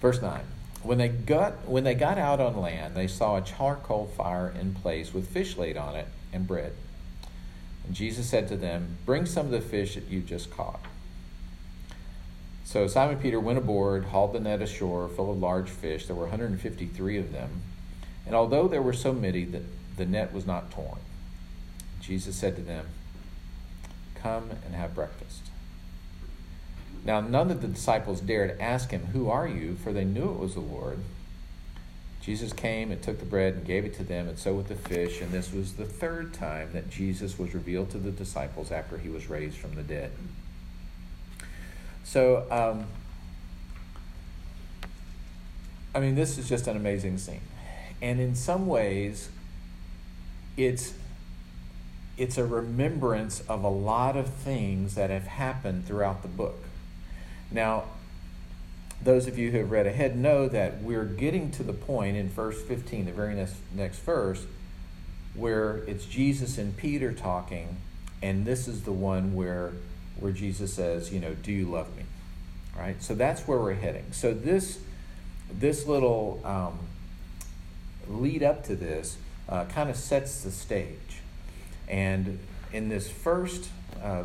Verse 0.00 0.20
9. 0.20 0.40
When 0.82 0.98
they 0.98 1.08
got 1.08 1.68
when 1.68 1.84
they 1.84 1.94
got 1.94 2.16
out 2.16 2.40
on 2.40 2.56
land, 2.56 2.94
they 2.94 3.06
saw 3.06 3.36
a 3.36 3.42
charcoal 3.42 4.06
fire 4.06 4.52
in 4.58 4.74
place 4.74 5.12
with 5.12 5.28
fish 5.28 5.56
laid 5.56 5.76
on 5.76 5.94
it 5.94 6.06
and 6.32 6.46
bread. 6.46 6.72
And 7.86 7.94
Jesus 7.94 8.28
said 8.28 8.48
to 8.48 8.56
them, 8.56 8.98
"Bring 9.06 9.26
some 9.26 9.46
of 9.46 9.52
the 9.52 9.60
fish 9.60 9.94
that 9.94 10.08
you 10.08 10.20
just 10.20 10.50
caught." 10.50 10.80
So 12.64 12.86
Simon 12.86 13.18
Peter 13.18 13.40
went 13.40 13.58
aboard, 13.58 14.04
hauled 14.06 14.32
the 14.32 14.38
net 14.38 14.62
ashore 14.62 15.08
full 15.08 15.32
of 15.32 15.38
large 15.38 15.68
fish. 15.68 16.06
There 16.06 16.14
were 16.14 16.26
153 16.26 17.18
of 17.18 17.32
them. 17.32 17.62
And 18.26 18.34
although 18.34 18.68
there 18.68 18.80
were 18.80 18.92
so 18.92 19.12
many, 19.12 19.44
that 19.46 19.64
the 19.96 20.06
net 20.06 20.32
was 20.32 20.46
not 20.46 20.70
torn. 20.70 20.98
Jesus 22.00 22.36
said 22.36 22.54
to 22.56 22.62
them, 22.62 22.86
Come 24.14 24.50
and 24.64 24.74
have 24.74 24.94
breakfast. 24.94 25.42
Now, 27.04 27.20
none 27.20 27.50
of 27.50 27.60
the 27.60 27.68
disciples 27.68 28.20
dared 28.20 28.60
ask 28.60 28.90
him, 28.90 29.06
Who 29.06 29.28
are 29.28 29.48
you? 29.48 29.74
for 29.74 29.92
they 29.92 30.04
knew 30.04 30.30
it 30.30 30.38
was 30.38 30.54
the 30.54 30.60
Lord. 30.60 31.00
Jesus 32.22 32.52
came 32.52 32.92
and 32.92 33.02
took 33.02 33.18
the 33.18 33.24
bread 33.24 33.54
and 33.54 33.64
gave 33.64 33.84
it 33.84 33.94
to 33.94 34.04
them, 34.04 34.28
and 34.28 34.38
so 34.38 34.54
with 34.54 34.68
the 34.68 34.74
fish. 34.74 35.20
And 35.20 35.32
this 35.32 35.52
was 35.52 35.74
the 35.74 35.86
third 35.86 36.34
time 36.34 36.70
that 36.72 36.90
Jesus 36.90 37.38
was 37.38 37.54
revealed 37.54 37.90
to 37.90 37.98
the 37.98 38.10
disciples 38.10 38.70
after 38.70 38.98
he 38.98 39.08
was 39.08 39.30
raised 39.30 39.56
from 39.56 39.74
the 39.74 39.82
dead. 39.82 40.12
So, 42.04 42.46
um, 42.50 42.86
I 45.94 46.00
mean, 46.00 46.14
this 46.14 46.36
is 46.38 46.48
just 46.48 46.66
an 46.66 46.76
amazing 46.76 47.18
scene. 47.18 47.40
And 48.02 48.20
in 48.20 48.34
some 48.34 48.66
ways, 48.66 49.28
it's 50.56 50.94
it's 52.16 52.36
a 52.36 52.44
remembrance 52.44 53.40
of 53.48 53.64
a 53.64 53.68
lot 53.68 54.14
of 54.14 54.28
things 54.28 54.94
that 54.94 55.08
have 55.08 55.26
happened 55.26 55.86
throughout 55.86 56.20
the 56.20 56.28
book. 56.28 56.58
Now, 57.50 57.84
those 59.02 59.26
of 59.26 59.38
you 59.38 59.50
who 59.50 59.58
have 59.58 59.70
read 59.70 59.86
ahead 59.86 60.16
know 60.16 60.48
that 60.48 60.82
we're 60.82 61.04
getting 61.04 61.50
to 61.52 61.62
the 61.62 61.72
point 61.72 62.16
in 62.16 62.28
verse 62.28 62.60
15, 62.62 63.06
the 63.06 63.12
very 63.12 63.34
next, 63.34 63.56
next 63.74 63.98
verse, 64.00 64.46
where 65.34 65.78
it's 65.86 66.04
Jesus 66.04 66.58
and 66.58 66.76
Peter 66.76 67.12
talking, 67.12 67.76
and 68.22 68.44
this 68.44 68.68
is 68.68 68.82
the 68.82 68.92
one 68.92 69.34
where, 69.34 69.72
where 70.18 70.32
Jesus 70.32 70.74
says, 70.74 71.12
you 71.12 71.20
know, 71.20 71.34
do 71.34 71.50
you 71.52 71.66
love 71.66 71.96
me? 71.96 72.04
Right? 72.76 73.02
So 73.02 73.14
that's 73.14 73.42
where 73.48 73.58
we're 73.58 73.74
heading. 73.74 74.12
So 74.12 74.34
this, 74.34 74.78
this 75.50 75.86
little 75.86 76.40
um, 76.44 76.78
lead 78.08 78.42
up 78.42 78.64
to 78.66 78.76
this 78.76 79.16
uh, 79.48 79.64
kind 79.66 79.88
of 79.88 79.96
sets 79.96 80.42
the 80.42 80.50
stage. 80.50 81.20
And 81.88 82.38
in 82.72 82.88
this 82.88 83.10
first 83.10 83.70
uh, 84.02 84.24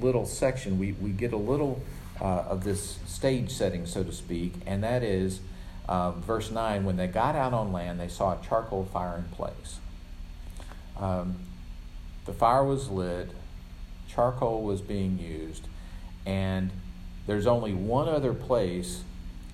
little 0.00 0.26
section, 0.26 0.78
we, 0.78 0.92
we 0.92 1.10
get 1.10 1.32
a 1.32 1.38
little 1.38 1.80
of 2.24 2.64
this 2.64 2.98
stage 3.06 3.50
setting, 3.50 3.86
so 3.86 4.02
to 4.02 4.12
speak, 4.12 4.54
and 4.66 4.82
that 4.82 5.02
is 5.02 5.40
uh, 5.88 6.12
verse 6.12 6.50
9 6.50 6.84
when 6.84 6.96
they 6.96 7.06
got 7.06 7.36
out 7.36 7.52
on 7.52 7.72
land, 7.72 8.00
they 8.00 8.08
saw 8.08 8.32
a 8.32 8.44
charcoal 8.44 8.84
fire 8.84 9.16
in 9.18 9.24
place. 9.24 9.78
Um, 10.98 11.36
the 12.24 12.32
fire 12.32 12.64
was 12.64 12.88
lit, 12.88 13.30
charcoal 14.08 14.62
was 14.62 14.80
being 14.80 15.18
used, 15.18 15.68
and 16.24 16.70
there's 17.26 17.46
only 17.46 17.72
one 17.72 18.08
other 18.08 18.34
place 18.34 19.02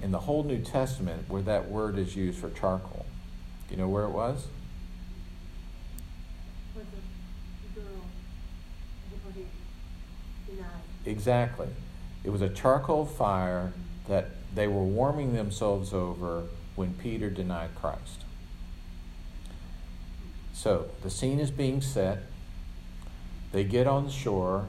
in 0.00 0.10
the 0.10 0.20
whole 0.20 0.42
New 0.42 0.60
Testament 0.60 1.28
where 1.28 1.42
that 1.42 1.70
word 1.70 1.98
is 1.98 2.16
used 2.16 2.38
for 2.38 2.50
charcoal. 2.50 3.06
Do 3.68 3.74
you 3.74 3.80
know 3.80 3.88
where 3.88 4.04
it 4.04 4.10
was? 4.10 4.46
Exactly. 11.04 11.68
It 12.24 12.30
was 12.30 12.42
a 12.42 12.48
charcoal 12.48 13.04
fire 13.04 13.72
that 14.08 14.30
they 14.54 14.66
were 14.66 14.84
warming 14.84 15.34
themselves 15.34 15.92
over 15.92 16.44
when 16.76 16.94
Peter 16.94 17.30
denied 17.30 17.70
Christ. 17.74 18.24
So 20.52 20.86
the 21.02 21.10
scene 21.10 21.40
is 21.40 21.50
being 21.50 21.80
set. 21.80 22.24
They 23.50 23.64
get 23.64 23.86
on 23.86 24.08
shore. 24.08 24.68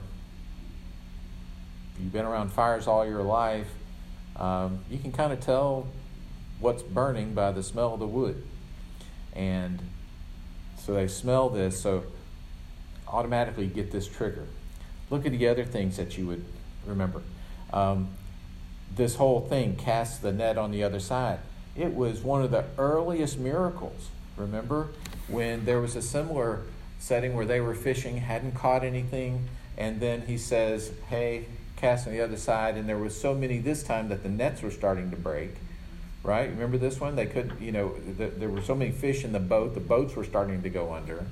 You've 2.00 2.12
been 2.12 2.25
around 2.25 2.51
fires 2.51 2.88
all 2.88 3.05
your 3.05 3.22
life. 3.22 3.69
Um, 4.36 4.79
you 4.89 4.98
can 4.98 5.12
kind 5.12 5.31
of 5.31 5.39
tell 5.39 5.88
what's 6.60 6.81
burning 6.81 7.33
by 7.33 7.51
the 7.51 7.62
smell 7.62 7.93
of 7.93 8.00
the 8.00 8.07
wood. 8.07 8.43
And 9.33 9.79
so 10.77 10.93
they 10.93 11.07
smell 11.07 11.50
this, 11.50 11.79
so 11.79 12.05
automatically 13.07 13.67
get 13.67 13.91
this 13.91 14.07
trigger. 14.07 14.48
Look 15.10 15.25
at 15.25 15.31
the 15.33 15.48
other 15.48 15.65
things 15.65 15.98
that 15.98 16.17
you 16.17 16.25
would 16.27 16.43
remember 16.86 17.22
um, 17.74 18.10
this 18.96 19.15
whole 19.15 19.42
thing 19.42 19.75
casts 19.75 20.20
the 20.20 20.32
net 20.32 20.58
on 20.58 20.72
the 20.72 20.84
other 20.84 21.00
side. 21.00 21.39
It 21.75 21.94
was 21.94 22.22
one 22.22 22.44
of 22.44 22.51
the 22.51 22.65
earliest 22.77 23.39
miracles. 23.39 24.10
Remember 24.38 24.89
when 25.27 25.65
there 25.65 25.82
was 25.82 25.96
a 25.96 26.01
similar 26.01 26.62
setting 27.00 27.36
where 27.36 27.46
they 27.46 27.60
were 27.60 27.74
fishing, 27.74 28.18
hadn't 28.18 28.53
caught 28.53 28.84
anything, 28.84 29.50
and 29.77 30.00
then 30.00 30.22
he 30.22 30.38
says, 30.38 30.92
Hey, 31.10 31.46
cast 31.77 32.08
on 32.08 32.13
the 32.13 32.22
other 32.22 32.38
side. 32.38 32.77
And 32.77 32.88
there 32.88 32.98
was 32.98 33.20
so 33.20 33.34
many 33.34 33.58
this 33.58 33.84
time 33.84 34.10
that 34.10 34.24
the 34.24 34.30
nets 34.30 34.62
were 34.62 34.72
starting 34.72 35.10
to 35.12 35.18
break. 35.18 35.51
Right? 36.22 36.50
Remember 36.50 36.77
this 36.77 37.01
one? 37.01 37.18
They 37.18 37.25
could, 37.25 37.53
you 37.60 37.74
know, 37.74 37.96
the, 38.18 38.27
there 38.27 38.50
were 38.50 38.62
so 38.62 38.75
many 38.75 38.92
fish 38.92 39.25
in 39.25 39.34
the 39.34 39.39
boat, 39.39 39.74
the 39.74 39.82
boats 39.82 40.15
were 40.15 40.24
starting 40.24 40.62
to 40.62 40.70
go 40.70 40.94
under. 40.94 41.25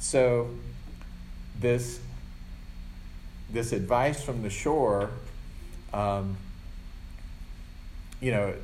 So, 0.00 0.50
this 1.60 2.00
this 3.48 3.72
advice 3.72 4.20
from 4.20 4.42
the 4.42 4.50
shore 4.50 5.10
um, 5.94 6.36
you 8.20 8.32
know, 8.32 8.54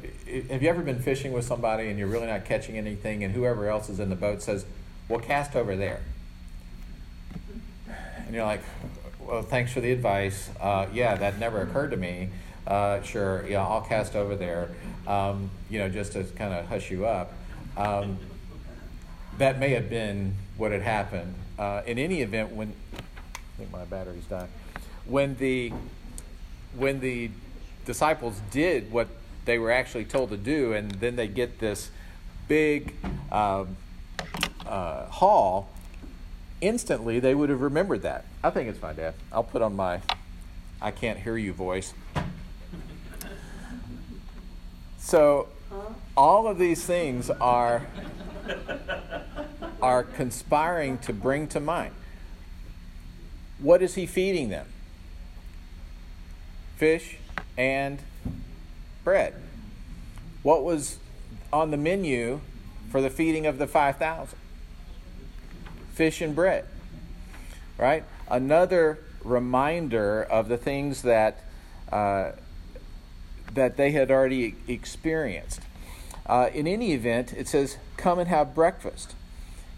have 0.50 0.62
you 0.62 0.68
ever 0.68 0.82
been 0.82 1.00
fishing 1.00 1.32
with 1.32 1.44
somebody 1.44 1.88
and 1.88 1.98
you're 1.98 2.08
really 2.08 2.26
not 2.26 2.44
catching 2.44 2.76
anything, 2.76 3.22
and 3.24 3.34
whoever 3.34 3.68
else 3.68 3.88
is 3.88 4.00
in 4.00 4.10
the 4.10 4.16
boat 4.16 4.42
says, 4.42 4.64
"Well, 5.08 5.20
cast 5.20 5.54
over 5.54 5.76
there," 5.76 6.00
and 8.26 8.34
you're 8.34 8.44
like, 8.44 8.62
"Well, 9.20 9.42
thanks 9.42 9.72
for 9.72 9.80
the 9.80 9.92
advice. 9.92 10.50
Uh, 10.60 10.86
yeah, 10.92 11.14
that 11.14 11.38
never 11.38 11.60
occurred 11.62 11.90
to 11.92 11.96
me. 11.96 12.30
Uh, 12.66 13.02
sure, 13.02 13.46
yeah, 13.46 13.66
I'll 13.66 13.82
cast 13.82 14.16
over 14.16 14.34
there. 14.34 14.70
Um, 15.06 15.50
you 15.68 15.78
know, 15.78 15.88
just 15.88 16.12
to 16.12 16.24
kind 16.24 16.52
of 16.52 16.66
hush 16.66 16.90
you 16.90 17.06
up." 17.06 17.32
Um, 17.76 18.18
that 19.38 19.58
may 19.58 19.70
have 19.70 19.88
been 19.88 20.34
what 20.56 20.72
had 20.72 20.82
happened. 20.82 21.34
Uh, 21.58 21.82
in 21.86 21.98
any 21.98 22.22
event, 22.22 22.52
when 22.52 22.72
I 22.94 23.00
think 23.58 23.70
my 23.70 23.84
battery's 23.84 24.24
died, 24.24 24.48
when 25.04 25.36
the 25.36 25.72
when 26.76 27.00
the 27.00 27.30
disciples 27.84 28.40
did 28.50 28.92
what 28.92 29.08
they 29.44 29.58
were 29.58 29.70
actually 29.70 30.04
told 30.04 30.30
to 30.30 30.36
do, 30.36 30.72
and 30.72 30.90
then 30.92 31.16
they 31.16 31.28
get 31.28 31.58
this 31.58 31.90
big 32.48 32.94
um, 33.32 33.76
uh, 34.66 35.06
haul, 35.06 35.68
instantly 36.60 37.20
they 37.20 37.34
would 37.34 37.48
have 37.48 37.60
remembered 37.60 38.02
that. 38.02 38.24
I 38.42 38.50
think 38.50 38.68
it's 38.68 38.78
fine, 38.78 38.96
Dad. 38.96 39.14
I'll 39.32 39.44
put 39.44 39.62
on 39.62 39.76
my 39.76 40.00
I 40.82 40.90
can't 40.90 41.18
hear 41.18 41.36
you 41.36 41.52
voice. 41.52 41.92
So, 44.98 45.48
all 46.16 46.46
of 46.46 46.58
these 46.58 46.84
things 46.84 47.28
are 47.28 47.86
are 49.82 50.02
conspiring 50.02 50.98
to 50.98 51.12
bring 51.12 51.48
to 51.48 51.60
mind. 51.60 51.94
What 53.58 53.82
is 53.82 53.94
he 53.94 54.06
feeding 54.06 54.48
them? 54.48 54.66
Fish 56.80 57.18
and 57.58 57.98
bread. 59.04 59.34
What 60.42 60.64
was 60.64 60.96
on 61.52 61.72
the 61.72 61.76
menu 61.76 62.40
for 62.90 63.02
the 63.02 63.10
feeding 63.10 63.44
of 63.44 63.58
the 63.58 63.66
5,000? 63.66 64.38
Fish 65.92 66.22
and 66.22 66.34
bread. 66.34 66.64
Right? 67.76 68.04
Another 68.30 69.00
reminder 69.22 70.22
of 70.22 70.48
the 70.48 70.56
things 70.56 71.02
that 71.02 71.44
uh, 71.92 72.32
that 73.52 73.76
they 73.76 73.90
had 73.90 74.10
already 74.10 74.54
experienced. 74.66 75.60
Uh, 76.24 76.48
in 76.54 76.66
any 76.66 76.92
event, 76.92 77.34
it 77.34 77.46
says, 77.46 77.76
"Come 77.98 78.18
and 78.18 78.28
have 78.28 78.54
breakfast." 78.54 79.14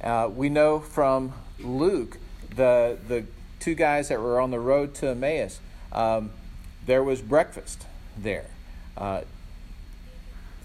Uh, 0.04 0.30
we 0.32 0.48
know 0.48 0.78
from 0.78 1.32
Luke 1.58 2.18
the 2.54 2.96
the 3.08 3.24
two 3.58 3.74
guys 3.74 4.08
that 4.08 4.20
were 4.20 4.40
on 4.40 4.52
the 4.52 4.60
road 4.60 4.94
to 4.96 5.08
Emmaus. 5.08 5.58
Um, 5.90 6.30
there 6.86 7.02
was 7.02 7.20
breakfast 7.20 7.86
there. 8.16 8.46
Uh, 8.96 9.22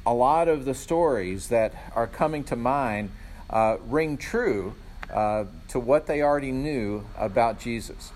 a 0.05 0.13
lot 0.13 0.47
of 0.47 0.65
the 0.65 0.73
stories 0.73 1.49
that 1.49 1.73
are 1.95 2.07
coming 2.07 2.43
to 2.45 2.55
mind 2.55 3.11
uh, 3.49 3.77
ring 3.87 4.17
true 4.17 4.75
uh, 5.13 5.45
to 5.67 5.79
what 5.79 6.07
they 6.07 6.21
already 6.21 6.51
knew 6.51 7.05
about 7.17 7.59
Jesus. 7.59 8.11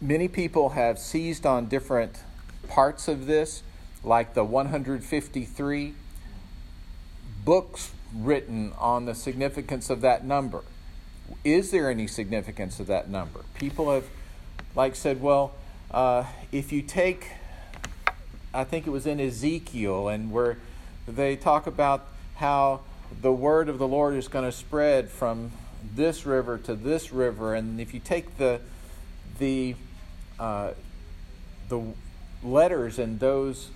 Many 0.00 0.28
people 0.28 0.70
have 0.70 0.98
seized 0.98 1.46
on 1.46 1.66
different 1.66 2.20
parts 2.68 3.08
of 3.08 3.26
this, 3.26 3.62
like 4.02 4.34
the 4.34 4.44
153 4.44 5.94
books 7.44 7.92
written 8.14 8.72
on 8.78 9.06
the 9.06 9.14
significance 9.14 9.90
of 9.90 10.00
that 10.02 10.24
number. 10.24 10.62
Is 11.42 11.70
there 11.70 11.90
any 11.90 12.06
significance 12.06 12.80
of 12.80 12.86
that 12.88 13.08
number? 13.08 13.40
People 13.54 13.90
have, 13.92 14.04
like, 14.74 14.96
said, 14.96 15.20
well, 15.20 15.52
uh, 15.90 16.24
if 16.50 16.72
you 16.72 16.82
take, 16.82 17.30
I 18.52 18.64
think 18.64 18.86
it 18.86 18.90
was 18.90 19.06
in 19.06 19.20
Ezekiel, 19.20 20.08
and 20.08 20.30
where 20.30 20.58
they 21.06 21.36
talk 21.36 21.66
about 21.66 22.06
how 22.36 22.80
the 23.20 23.32
word 23.32 23.68
of 23.68 23.78
the 23.78 23.86
Lord 23.86 24.14
is 24.14 24.28
going 24.28 24.44
to 24.44 24.52
spread 24.52 25.08
from 25.08 25.52
this 25.94 26.26
river 26.26 26.58
to 26.58 26.74
this 26.74 27.12
river, 27.12 27.54
and 27.54 27.80
if 27.80 27.94
you 27.94 28.00
take 28.00 28.38
the 28.38 28.60
the 29.38 29.74
uh, 30.38 30.72
the 31.68 31.80
letters 32.42 32.98
in 32.98 33.18
those 33.18 33.70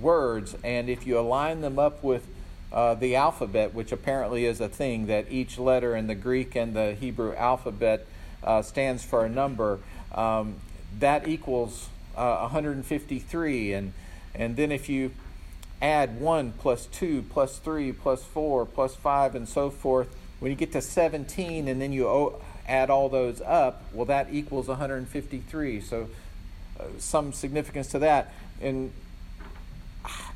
words, 0.00 0.56
and 0.64 0.88
if 0.88 1.06
you 1.06 1.18
align 1.18 1.60
them 1.60 1.78
up 1.78 2.02
with 2.02 2.26
uh, 2.72 2.94
the 2.94 3.16
alphabet, 3.16 3.74
which 3.74 3.92
apparently 3.92 4.44
is 4.44 4.60
a 4.60 4.68
thing 4.68 5.06
that 5.06 5.26
each 5.30 5.58
letter 5.58 5.96
in 5.96 6.06
the 6.06 6.14
Greek 6.14 6.54
and 6.54 6.74
the 6.74 6.94
Hebrew 6.94 7.34
alphabet 7.34 8.06
uh, 8.42 8.62
stands 8.62 9.04
for 9.04 9.24
a 9.24 9.28
number, 9.28 9.80
um, 10.14 10.56
that 10.98 11.28
equals 11.28 11.88
uh, 12.16 12.38
153. 12.40 13.72
And, 13.72 13.92
and 14.34 14.56
then 14.56 14.72
if 14.72 14.88
you 14.88 15.12
add 15.80 16.20
1 16.20 16.52
plus 16.58 16.86
2 16.86 17.24
plus 17.30 17.58
3 17.58 17.92
plus 17.92 18.22
4 18.24 18.66
plus 18.66 18.94
5 18.94 19.34
and 19.34 19.48
so 19.48 19.70
forth, 19.70 20.14
when 20.40 20.50
you 20.50 20.56
get 20.56 20.72
to 20.72 20.80
17 20.80 21.68
and 21.68 21.80
then 21.80 21.92
you 21.92 22.34
add 22.66 22.90
all 22.90 23.08
those 23.08 23.40
up, 23.42 23.82
well, 23.92 24.06
that 24.06 24.28
equals 24.32 24.68
153. 24.68 25.80
So 25.80 26.08
uh, 26.78 26.84
some 26.98 27.32
significance 27.32 27.88
to 27.88 27.98
that. 28.00 28.32
And 28.60 28.92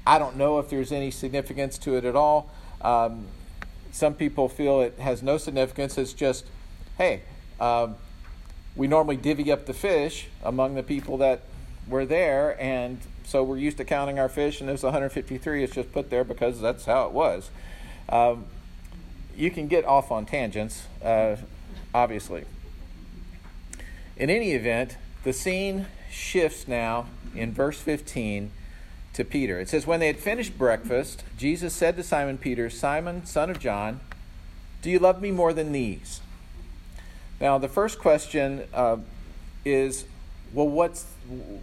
I 0.06 0.18
don't 0.18 0.36
know 0.36 0.58
if 0.58 0.68
there's 0.68 0.92
any 0.92 1.10
significance 1.10 1.78
to 1.78 1.96
it 1.96 2.04
at 2.04 2.16
all. 2.16 2.50
Um, 2.82 3.26
some 3.92 4.14
people 4.14 4.48
feel 4.48 4.80
it 4.82 4.98
has 4.98 5.22
no 5.22 5.38
significance. 5.38 5.96
It's 5.96 6.12
just, 6.12 6.44
hey, 6.98 7.22
um, 7.60 7.96
we 8.76 8.86
normally 8.86 9.16
divvy 9.16 9.52
up 9.52 9.66
the 9.66 9.74
fish 9.74 10.28
among 10.42 10.74
the 10.74 10.82
people 10.82 11.18
that 11.18 11.42
were 11.88 12.04
there, 12.04 12.60
and 12.60 12.98
so 13.24 13.42
we're 13.42 13.58
used 13.58 13.76
to 13.78 13.84
counting 13.84 14.18
our 14.18 14.28
fish, 14.28 14.60
and 14.60 14.68
there's 14.68 14.82
153. 14.82 15.64
It's 15.64 15.74
just 15.74 15.92
put 15.92 16.10
there 16.10 16.24
because 16.24 16.60
that's 16.60 16.84
how 16.84 17.06
it 17.06 17.12
was. 17.12 17.50
Um, 18.08 18.46
you 19.36 19.50
can 19.50 19.68
get 19.68 19.84
off 19.84 20.10
on 20.10 20.26
tangents, 20.26 20.86
uh, 21.02 21.36
obviously. 21.94 22.44
In 24.16 24.30
any 24.30 24.52
event, 24.52 24.96
the 25.24 25.32
scene 25.32 25.86
shifts 26.10 26.68
now 26.68 27.06
in 27.34 27.52
verse 27.52 27.80
15 27.80 28.50
to 29.14 29.24
Peter. 29.24 29.58
It 29.58 29.68
says, 29.68 29.86
When 29.86 30.00
they 30.00 30.06
had 30.06 30.18
finished 30.18 30.56
breakfast, 30.56 31.24
Jesus 31.36 31.74
said 31.74 31.96
to 31.96 32.02
Simon 32.02 32.38
Peter, 32.38 32.70
Simon, 32.70 33.26
son 33.26 33.50
of 33.50 33.58
John, 33.58 34.00
do 34.82 34.90
you 34.90 34.98
love 34.98 35.22
me 35.22 35.30
more 35.30 35.52
than 35.52 35.72
these? 35.72 36.20
Now, 37.44 37.58
the 37.58 37.68
first 37.68 37.98
question 37.98 38.62
uh, 38.72 38.96
is, 39.66 40.06
well, 40.54 40.66
what's 40.66 41.04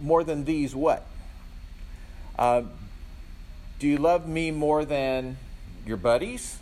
more 0.00 0.22
than 0.22 0.44
these 0.44 0.76
what? 0.76 1.04
Uh, 2.38 2.62
do 3.80 3.88
you 3.88 3.96
love 3.96 4.28
me 4.28 4.52
more 4.52 4.84
than 4.84 5.38
your 5.84 5.96
buddies? 5.96 6.60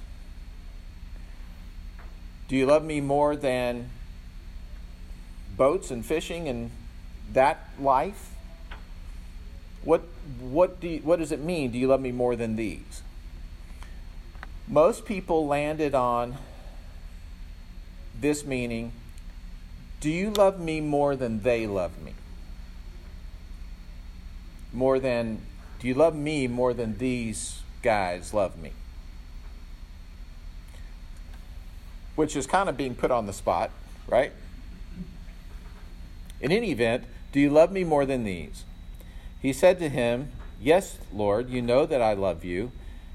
Do 2.48 2.56
you 2.56 2.64
love 2.64 2.82
me 2.82 3.02
more 3.02 3.36
than 3.36 3.90
boats 5.54 5.90
and 5.90 6.02
fishing 6.02 6.48
and 6.48 6.70
that 7.34 7.68
life? 7.78 8.30
What, 9.84 10.00
what, 10.40 10.80
do 10.80 10.88
you, 10.88 11.00
what 11.00 11.18
does 11.18 11.30
it 11.30 11.40
mean? 11.40 11.72
Do 11.72 11.78
you 11.78 11.88
love 11.88 12.00
me 12.00 12.10
more 12.10 12.36
than 12.36 12.56
these? 12.56 13.02
Most 14.66 15.04
people 15.04 15.46
landed 15.46 15.94
on 15.94 16.38
this 18.18 18.46
meaning 18.46 18.92
Do 20.00 20.08
you 20.10 20.30
love 20.30 20.58
me 20.58 20.80
more 20.80 21.14
than 21.14 21.42
they 21.42 21.66
love 21.66 22.00
me? 22.02 22.14
More 24.72 24.98
than, 24.98 25.42
do 25.78 25.86
you 25.86 25.94
love 25.94 26.14
me 26.14 26.48
more 26.48 26.72
than 26.72 26.96
these 26.96 27.60
guys 27.82 28.32
love 28.32 28.56
me? 28.56 28.72
Which 32.16 32.34
is 32.34 32.46
kind 32.46 32.68
of 32.68 32.78
being 32.78 32.94
put 32.94 33.10
on 33.10 33.26
the 33.26 33.32
spot, 33.32 33.70
right? 34.08 34.32
In 36.40 36.50
any 36.50 36.70
event, 36.70 37.04
do 37.32 37.40
you 37.40 37.50
love 37.50 37.70
me 37.70 37.84
more 37.84 38.06
than 38.06 38.24
these? 38.24 38.64
He 39.40 39.52
said 39.52 39.78
to 39.80 39.88
him, 39.88 40.32
Yes, 40.60 40.98
Lord, 41.12 41.50
you 41.50 41.60
know 41.60 41.84
that 41.86 42.00
I 42.00 42.14
love 42.14 42.44
you. 42.44 42.72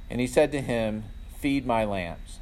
And 0.10 0.22
he 0.22 0.28
said 0.28 0.52
to 0.52 0.62
him, 0.62 1.06
Feed 1.40 1.66
my 1.66 1.84
lambs. 1.84 2.40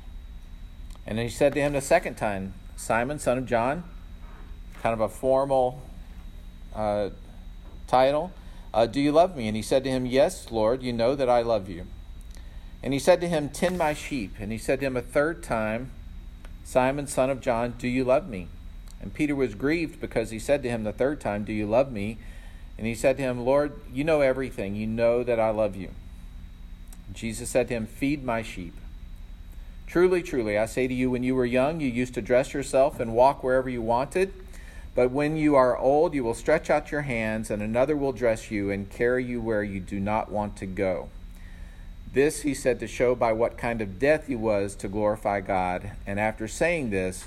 And 1.05 1.19
he 1.19 1.29
said 1.29 1.53
to 1.53 1.61
him 1.61 1.73
the 1.73 1.81
second 1.81 2.15
time, 2.15 2.53
Simon, 2.75 3.19
son 3.19 3.37
of 3.37 3.45
John, 3.45 3.83
kind 4.83 4.93
of 4.93 4.99
a 4.99 5.07
formal 5.07 5.81
uh, 6.75 7.09
title, 7.87 8.33
uh, 8.73 8.85
Do 8.85 8.99
you 8.99 9.13
love 9.13 9.37
me? 9.37 9.47
And 9.47 9.55
he 9.55 9.63
said 9.63 9.85
to 9.85 9.89
him, 9.89 10.05
Yes, 10.05 10.51
Lord, 10.51 10.83
you 10.83 10.91
know 10.91 11.15
that 11.15 11.29
I 11.29 11.41
love 11.41 11.69
you. 11.69 11.87
And 12.83 12.91
he 12.91 12.99
said 12.99 13.21
to 13.21 13.29
him, 13.29 13.47
Tend 13.47 13.77
my 13.77 13.93
sheep. 13.93 14.35
And 14.41 14.51
he 14.51 14.57
said 14.57 14.81
to 14.81 14.85
him 14.85 14.97
a 14.97 15.01
third 15.01 15.41
time, 15.41 15.91
Simon, 16.65 17.07
son 17.07 17.29
of 17.29 17.39
John, 17.39 17.75
do 17.77 17.87
you 17.87 18.03
love 18.03 18.27
me? 18.27 18.49
And 19.01 19.13
Peter 19.13 19.35
was 19.35 19.55
grieved 19.55 20.01
because 20.01 20.31
he 20.31 20.39
said 20.39 20.61
to 20.63 20.69
him 20.69 20.83
the 20.83 20.91
third 20.91 21.21
time, 21.21 21.45
Do 21.45 21.53
you 21.53 21.65
love 21.65 21.89
me? 21.89 22.17
And 22.77 22.85
he 22.85 22.93
said 22.93 23.15
to 23.17 23.23
him, 23.23 23.45
Lord, 23.45 23.79
you 23.93 24.03
know 24.03 24.19
everything. 24.19 24.75
You 24.75 24.87
know 24.87 25.23
that 25.23 25.39
I 25.39 25.51
love 25.51 25.77
you. 25.77 25.91
Jesus 27.13 27.49
said 27.49 27.69
to 27.69 27.73
him, 27.73 27.85
Feed 27.85 28.25
my 28.25 28.41
sheep. 28.41 28.73
Truly, 29.87 30.21
truly, 30.23 30.57
I 30.57 30.65
say 30.65 30.87
to 30.87 30.93
you, 30.93 31.09
when 31.09 31.23
you 31.23 31.35
were 31.35 31.45
young, 31.45 31.79
you 31.79 31.87
used 31.87 32.15
to 32.15 32.21
dress 32.21 32.53
yourself 32.53 32.99
and 32.99 33.13
walk 33.13 33.43
wherever 33.43 33.69
you 33.69 33.81
wanted. 33.81 34.33
But 34.95 35.11
when 35.11 35.37
you 35.37 35.55
are 35.55 35.77
old, 35.77 36.13
you 36.13 36.23
will 36.23 36.33
stretch 36.33 36.69
out 36.69 36.91
your 36.91 37.01
hands, 37.01 37.49
and 37.49 37.61
another 37.61 37.95
will 37.95 38.11
dress 38.11 38.51
you 38.51 38.69
and 38.69 38.89
carry 38.89 39.23
you 39.23 39.41
where 39.41 39.63
you 39.63 39.79
do 39.79 39.99
not 39.99 40.31
want 40.31 40.55
to 40.57 40.65
go. 40.65 41.09
This 42.13 42.41
he 42.41 42.53
said 42.53 42.79
to 42.79 42.87
show 42.87 43.15
by 43.15 43.33
what 43.33 43.57
kind 43.57 43.81
of 43.81 43.97
death 43.97 44.27
he 44.27 44.35
was 44.35 44.75
to 44.75 44.87
glorify 44.87 45.41
God. 45.41 45.91
And 46.05 46.19
after 46.19 46.47
saying 46.47 46.91
this, 46.91 47.25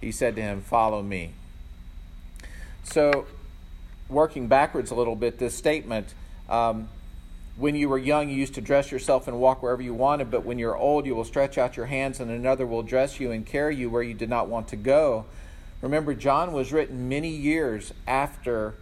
he 0.00 0.10
said 0.10 0.36
to 0.36 0.42
him, 0.42 0.62
Follow 0.62 1.02
me. 1.02 1.32
So 2.82 3.26
working 4.08 4.48
backwards 4.48 4.90
a 4.90 4.94
little 4.94 5.16
bit, 5.16 5.38
this 5.38 5.54
statement 5.54 6.14
um, 6.48 6.88
when 7.56 7.74
you 7.74 7.88
were 7.88 7.98
young, 7.98 8.28
you 8.28 8.36
used 8.36 8.54
to 8.54 8.60
dress 8.60 8.92
yourself 8.92 9.26
and 9.28 9.38
walk 9.38 9.62
wherever 9.62 9.82
you 9.82 9.94
wanted, 9.94 10.30
but 10.30 10.44
when 10.44 10.58
you're 10.58 10.76
old, 10.76 11.06
you 11.06 11.14
will 11.14 11.24
stretch 11.24 11.56
out 11.56 11.76
your 11.76 11.86
hands, 11.86 12.20
and 12.20 12.30
another 12.30 12.66
will 12.66 12.82
dress 12.82 13.18
you 13.18 13.32
and 13.32 13.46
carry 13.46 13.74
you 13.74 13.88
where 13.88 14.02
you 14.02 14.14
did 14.14 14.28
not 14.28 14.48
want 14.48 14.68
to 14.68 14.76
go. 14.76 15.24
Remember, 15.86 16.14
John 16.14 16.52
was 16.52 16.72
written 16.72 17.08
many 17.08 17.28
years 17.28 17.94
after 18.08 18.74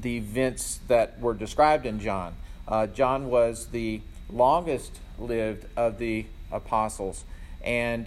the 0.00 0.16
events 0.16 0.80
that 0.88 1.20
were 1.20 1.34
described 1.34 1.84
in 1.84 2.00
John. 2.00 2.34
Uh, 2.66 2.86
John 2.86 3.28
was 3.28 3.66
the 3.66 4.00
longest 4.30 4.98
lived 5.18 5.66
of 5.76 5.98
the 5.98 6.24
apostles, 6.50 7.24
and 7.62 8.06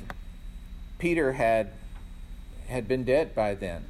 Peter 0.98 1.34
had 1.34 1.72
had 2.68 2.88
been 2.88 3.04
dead 3.04 3.36
by 3.36 3.54
then 3.54 3.86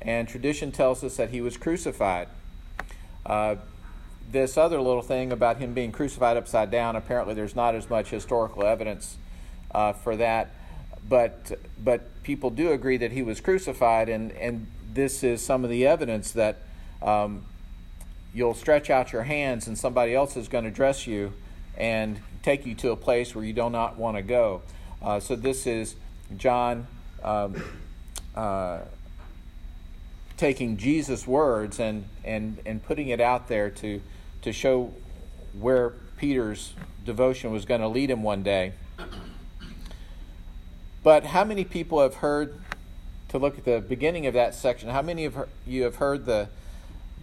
and 0.00 0.28
tradition 0.28 0.72
tells 0.72 1.02
us 1.04 1.16
that 1.16 1.28
he 1.30 1.40
was 1.42 1.56
crucified. 1.56 2.28
Uh, 3.26 3.56
this 4.30 4.56
other 4.56 4.80
little 4.80 5.02
thing 5.02 5.32
about 5.32 5.58
him 5.58 5.74
being 5.74 5.92
crucified 5.92 6.36
upside 6.36 6.70
down, 6.70 6.96
apparently 6.96 7.34
there's 7.34 7.56
not 7.56 7.74
as 7.74 7.90
much 7.90 8.08
historical 8.08 8.64
evidence 8.64 9.18
uh, 9.72 9.92
for 9.92 10.16
that, 10.16 10.50
but 11.08 11.52
but 11.82 12.22
people 12.22 12.50
do 12.50 12.72
agree 12.72 12.96
that 12.98 13.12
he 13.12 13.22
was 13.22 13.40
crucified, 13.40 14.08
and 14.08 14.32
and 14.32 14.66
this 14.92 15.22
is 15.22 15.44
some 15.44 15.64
of 15.64 15.70
the 15.70 15.86
evidence 15.86 16.32
that 16.32 16.58
um, 17.02 17.44
you'll 18.34 18.54
stretch 18.54 18.90
out 18.90 19.12
your 19.12 19.22
hands 19.22 19.66
and 19.66 19.78
somebody 19.78 20.14
else 20.14 20.36
is 20.36 20.48
going 20.48 20.64
to 20.64 20.70
dress 20.70 21.06
you 21.06 21.32
and 21.76 22.20
take 22.42 22.66
you 22.66 22.74
to 22.74 22.90
a 22.90 22.96
place 22.96 23.34
where 23.34 23.44
you 23.44 23.52
do 23.52 23.70
not 23.70 23.96
want 23.96 24.16
to 24.16 24.22
go. 24.22 24.62
Uh, 25.00 25.20
so 25.20 25.36
this 25.36 25.66
is 25.66 25.94
John. 26.36 26.86
Um, 27.22 27.62
uh, 28.34 28.80
taking 30.38 30.76
Jesus' 30.76 31.26
words 31.26 31.80
and, 31.80 32.04
and, 32.24 32.58
and 32.64 32.82
putting 32.82 33.08
it 33.08 33.20
out 33.20 33.48
there 33.48 33.68
to, 33.68 34.00
to 34.42 34.52
show 34.52 34.94
where 35.58 35.90
Peter's 36.16 36.72
devotion 37.04 37.52
was 37.52 37.64
going 37.64 37.80
to 37.80 37.88
lead 37.88 38.10
him 38.10 38.22
one 38.22 38.42
day. 38.42 38.72
But 41.08 41.24
how 41.24 41.42
many 41.42 41.64
people 41.64 42.02
have 42.02 42.16
heard, 42.16 42.60
to 43.30 43.38
look 43.38 43.56
at 43.56 43.64
the 43.64 43.80
beginning 43.80 44.26
of 44.26 44.34
that 44.34 44.54
section, 44.54 44.90
how 44.90 45.00
many 45.00 45.24
of 45.24 45.48
you 45.66 45.84
have 45.84 45.96
heard 45.96 46.26
the, 46.26 46.50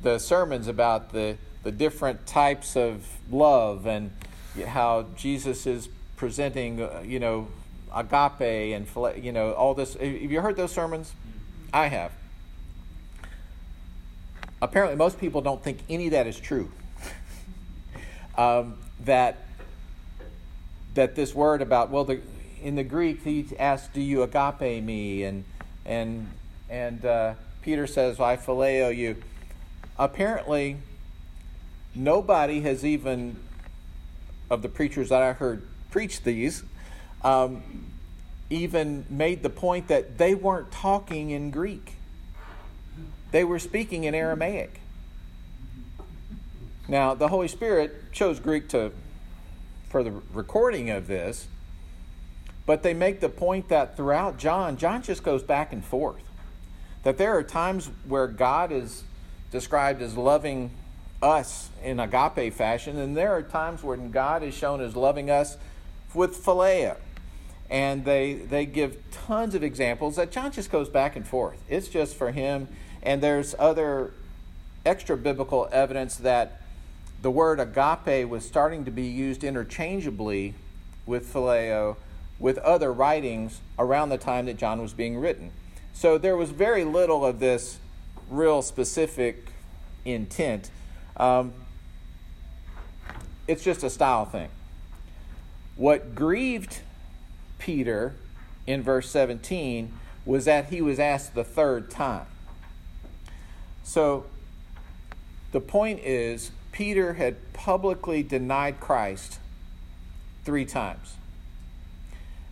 the 0.02 0.18
sermons 0.18 0.68
about 0.68 1.14
the, 1.14 1.38
the 1.62 1.72
different 1.72 2.26
types 2.26 2.76
of 2.76 3.06
love 3.30 3.86
and 3.86 4.10
how 4.66 5.06
Jesus 5.16 5.68
is 5.68 5.88
presenting, 6.18 6.82
uh, 6.82 7.04
you 7.06 7.20
know, 7.20 7.48
agape 7.94 8.74
and, 8.74 8.88
you 9.24 9.32
know, 9.32 9.52
all 9.52 9.76
this? 9.76 9.94
Have 9.94 10.32
you 10.32 10.42
heard 10.42 10.56
those 10.56 10.72
sermons? 10.72 11.14
I 11.72 11.86
have 11.86 12.12
apparently 14.64 14.98
most 14.98 15.20
people 15.20 15.42
don't 15.42 15.64
think 15.64 15.78
any 15.92 16.08
of 16.08 16.14
that 16.14 16.26
is 16.26 16.40
true. 16.40 16.72
um, 18.36 18.80
that 19.02 19.46
that 20.96 21.14
this 21.16 21.36
word 21.36 21.62
about 21.62 21.92
well, 21.92 22.04
the, 22.06 22.20
in 22.66 22.74
the 22.74 22.84
Greek 22.84 23.24
he 23.24 23.48
asks, 23.60 23.90
"Do 23.94 24.02
you 24.02 24.24
agape 24.24 24.84
me?" 24.84 25.24
and 25.24 25.46
and 25.86 26.32
and 26.68 27.06
uh, 27.06 27.34
Peter 27.62 27.86
says, 27.86 28.20
"I 28.20 28.38
phileo 28.38 28.94
you." 28.94 29.18
Apparently, 30.00 30.78
nobody 31.94 32.62
has 32.62 32.84
even 32.84 33.38
of 34.50 34.64
the 34.64 34.68
preachers 34.68 35.10
that 35.10 35.22
I 35.22 35.34
heard 35.34 35.62
preach 35.92 36.24
these. 36.24 36.64
Um, 37.24 37.62
even 38.50 39.06
made 39.10 39.44
the 39.44 39.50
point 39.50 39.88
that 39.88 40.18
they 40.18 40.36
weren't 40.36 40.72
talking 40.72 41.30
in 41.30 41.52
Greek. 41.52 41.94
They 43.32 43.44
were 43.44 43.60
speaking 43.60 44.04
in 44.04 44.14
Aramaic. 44.14 44.80
Now, 46.88 47.14
the 47.16 47.28
Holy 47.28 47.48
Spirit 47.48 48.12
chose 48.12 48.40
Greek 48.40 48.70
to 48.70 48.92
for 49.90 50.04
the 50.04 50.14
recording 50.34 50.90
of 50.90 51.08
this, 51.08 51.48
but 52.66 52.84
they 52.84 52.94
make 52.94 53.20
the 53.20 53.30
point 53.30 53.70
that 53.70 53.96
throughout 53.96 54.38
John, 54.38 54.78
John 54.78 55.02
just 55.02 55.24
goes 55.24 55.44
back 55.44 55.72
and 55.72 55.84
forth. 55.84 56.24
That 57.04 57.18
there 57.18 57.38
are 57.38 57.44
times 57.44 57.90
where 58.08 58.28
God 58.28 58.72
is 58.72 59.04
described 59.52 60.02
as 60.02 60.18
loving 60.18 60.72
us 61.22 61.70
in 61.84 62.00
agape 62.00 62.54
fashion, 62.54 62.98
and 62.98 63.16
there 63.16 63.34
are 63.34 63.44
times 63.44 63.84
when 63.84 64.12
God 64.12 64.44
is 64.44 64.54
shown 64.54 64.82
as 64.82 64.96
loving 64.96 65.30
us 65.30 65.58
with 66.14 66.44
phileo. 66.44 66.98
And 67.70 68.06
they 68.06 68.34
they 68.34 68.66
give 68.66 68.98
tons 69.12 69.56
of 69.56 69.64
examples 69.64 70.16
that 70.18 70.32
John 70.32 70.52
just 70.52 70.72
goes 70.72 70.88
back 70.88 71.16
and 71.16 71.28
forth. 71.28 71.58
It's 71.68 71.88
just 71.88 72.16
for 72.16 72.32
him 72.32 72.68
and 73.06 73.22
there's 73.22 73.56
other 73.60 74.12
extra 74.86 75.16
biblical 75.16 75.70
evidence 75.72 76.18
that 76.18 76.62
the 77.22 77.32
word 77.32 77.60
agape 77.60 78.28
was 78.28 78.44
starting 78.44 78.84
to 78.86 78.92
be 78.92 79.06
used 79.06 79.44
interchangeably 79.44 80.56
with 81.06 81.32
phileo 81.32 81.96
with 82.40 82.58
other 82.60 82.92
writings 82.92 83.62
around 83.80 84.10
the 84.10 84.18
time 84.18 84.46
that 84.46 84.58
John 84.58 84.82
was 84.82 84.94
being 84.94 85.18
written. 85.18 85.52
So 85.94 86.18
there 86.18 86.36
was 86.36 86.52
very 86.52 86.84
little 86.84 87.26
of 87.26 87.40
this 87.40 87.80
real 88.30 88.62
specific 88.62 89.48
intent. 90.04 90.70
Um, 91.18 91.54
it's 93.48 93.64
just 93.64 93.84
a 93.84 93.90
style 93.90 94.26
thing. 94.26 94.50
What 95.76 96.16
grieved 96.16 96.80
Peter 97.60 98.14
in 98.68 98.82
verse 98.82 99.10
17 99.10 99.92
was 100.26 100.46
that 100.46 100.70
he 100.70 100.82
was 100.82 101.00
asked 101.00 101.36
the 101.36 101.44
third 101.44 101.90
time. 101.90 102.26
So 103.84 104.26
the 105.52 105.62
point 105.62 106.00
is, 106.00 106.52
Peter 106.72 107.14
had 107.14 107.54
publicly 107.54 108.24
denied 108.24 108.80
Christ 108.80 109.40
three 110.44 110.66
times. 110.66 111.16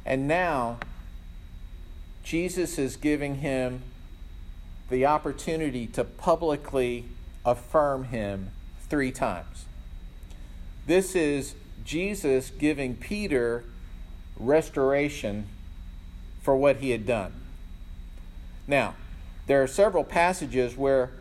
And 0.06 0.28
now, 0.28 0.80
Jesus 2.24 2.78
is 2.78 2.96
giving 2.96 3.36
him 3.36 3.82
the 4.89 5.06
opportunity 5.06 5.88
to 5.88 6.04
publicly 6.04 7.06
affirm 7.46 8.06
him 8.06 8.52
three 8.89 9.12
times. 9.12 9.66
This 10.86 11.16
is 11.16 11.56
Jesus 11.86 12.50
giving 12.50 12.96
Peter 12.96 13.63
restoration 14.38 15.48
for 16.42 16.56
what 16.56 16.78
he 16.78 16.92
had 16.92 17.06
done. 17.06 17.34
Now, 18.68 18.96
there 19.48 19.62
are 19.63 19.68
several 19.68 20.04
passages 20.04 20.78
where 20.78 21.12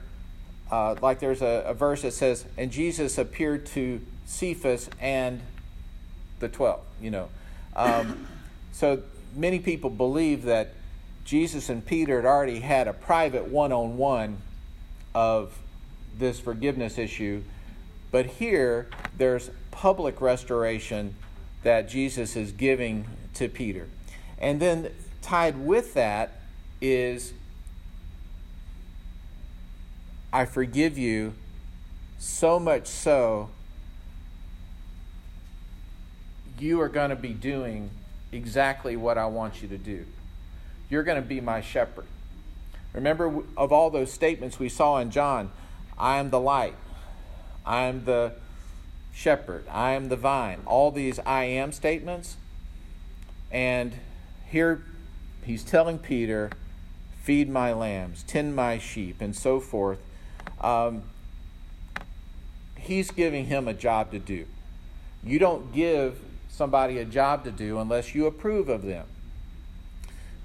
uh, 0.71 0.97
like 1.03 1.21
there's 1.21 1.43
a, 1.43 1.65
a, 1.67 1.75
verse 1.75 2.01
that 2.01 2.15
says, 2.15 2.47
and 2.57 2.71
Jesus 2.71 3.19
appeared 3.19 3.67
to 3.67 4.01
Cephas 4.25 4.89
and 4.99 5.43
the 6.41 6.49
12, 6.49 6.81
you 7.01 7.11
know. 7.11 7.29
Um, 7.77 8.27
so 8.73 9.03
many 9.35 9.59
people 9.59 9.91
believe 9.91 10.45
that 10.45 10.75
Jesus 11.25 11.69
and 11.69 11.85
Peter 11.85 12.17
had 12.17 12.27
already 12.27 12.61
had 12.61 12.89
a 12.89 12.93
private 12.93 13.47
one 13.47 13.73
on 13.73 13.97
one 13.97 14.39
of 15.15 15.59
this 16.19 16.41
forgiveness 16.41 16.99
issue. 16.99 17.43
But 18.11 18.27
here, 18.27 18.89
there's 19.17 19.51
public 19.71 20.21
restoration 20.21 21.15
that 21.63 21.89
Jesus 21.89 22.37
is 22.37 22.53
giving 22.53 23.07
to 23.35 23.49
Peter. 23.49 23.87
And 24.39 24.61
then 24.61 24.91
tied 25.23 25.57
with 25.65 25.95
that 25.95 26.41
is 26.81 27.33
I 30.33 30.45
forgive 30.45 30.99
you 30.99 31.35
so 32.19 32.59
much 32.59 32.87
so 32.87 33.51
you 36.59 36.81
are 36.81 36.89
going 36.89 37.11
to 37.11 37.17
be 37.17 37.33
doing 37.33 37.91
exactly 38.33 38.97
what 38.97 39.19
I 39.19 39.27
want 39.27 39.63
you 39.63 39.69
to 39.69 39.79
do. 39.79 40.07
You're 40.91 41.03
going 41.03 41.21
to 41.21 41.27
be 41.27 41.41
my 41.41 41.61
shepherd. 41.61 42.07
Remember, 42.93 43.43
of 43.57 43.73
all 43.73 43.91
those 43.91 44.13
statements 44.13 44.59
we 44.59 44.69
saw 44.69 44.99
in 44.99 45.11
John, 45.11 45.51
I 45.99 46.19
am 46.19 46.31
the 46.31 46.41
light, 46.41 46.75
I 47.65 47.83
am 47.83 48.05
the 48.05 48.33
shepherd, 49.15 49.65
I 49.71 49.93
am 49.93 50.09
the 50.09 50.17
vine, 50.17 50.61
all 50.67 50.91
these 50.91 51.19
I 51.21 51.45
am 51.45 51.73
statements. 51.73 52.37
And 53.51 53.95
here 54.49 54.83
he's 55.45 55.65
telling 55.65 55.99
Peter, 55.99 56.51
feed 57.23 57.49
my 57.49 57.73
lambs, 57.73 58.25
tend 58.25 58.57
my 58.57 58.79
sheep, 58.79 59.21
and 59.21 59.35
so 59.35 59.61
forth. 59.61 59.99
Um, 60.61 61.05
he's 62.77 63.11
giving 63.11 63.47
him 63.47 63.69
a 63.69 63.75
job 63.75 64.11
to 64.11 64.19
do. 64.19 64.47
You 65.25 65.39
don't 65.39 65.73
give 65.73 66.19
somebody 66.53 66.99
a 66.99 67.05
job 67.05 67.43
to 67.45 67.51
do 67.51 67.79
unless 67.79 68.15
you 68.15 68.27
approve 68.27 68.69
of 68.69 68.83
them. 68.83 69.07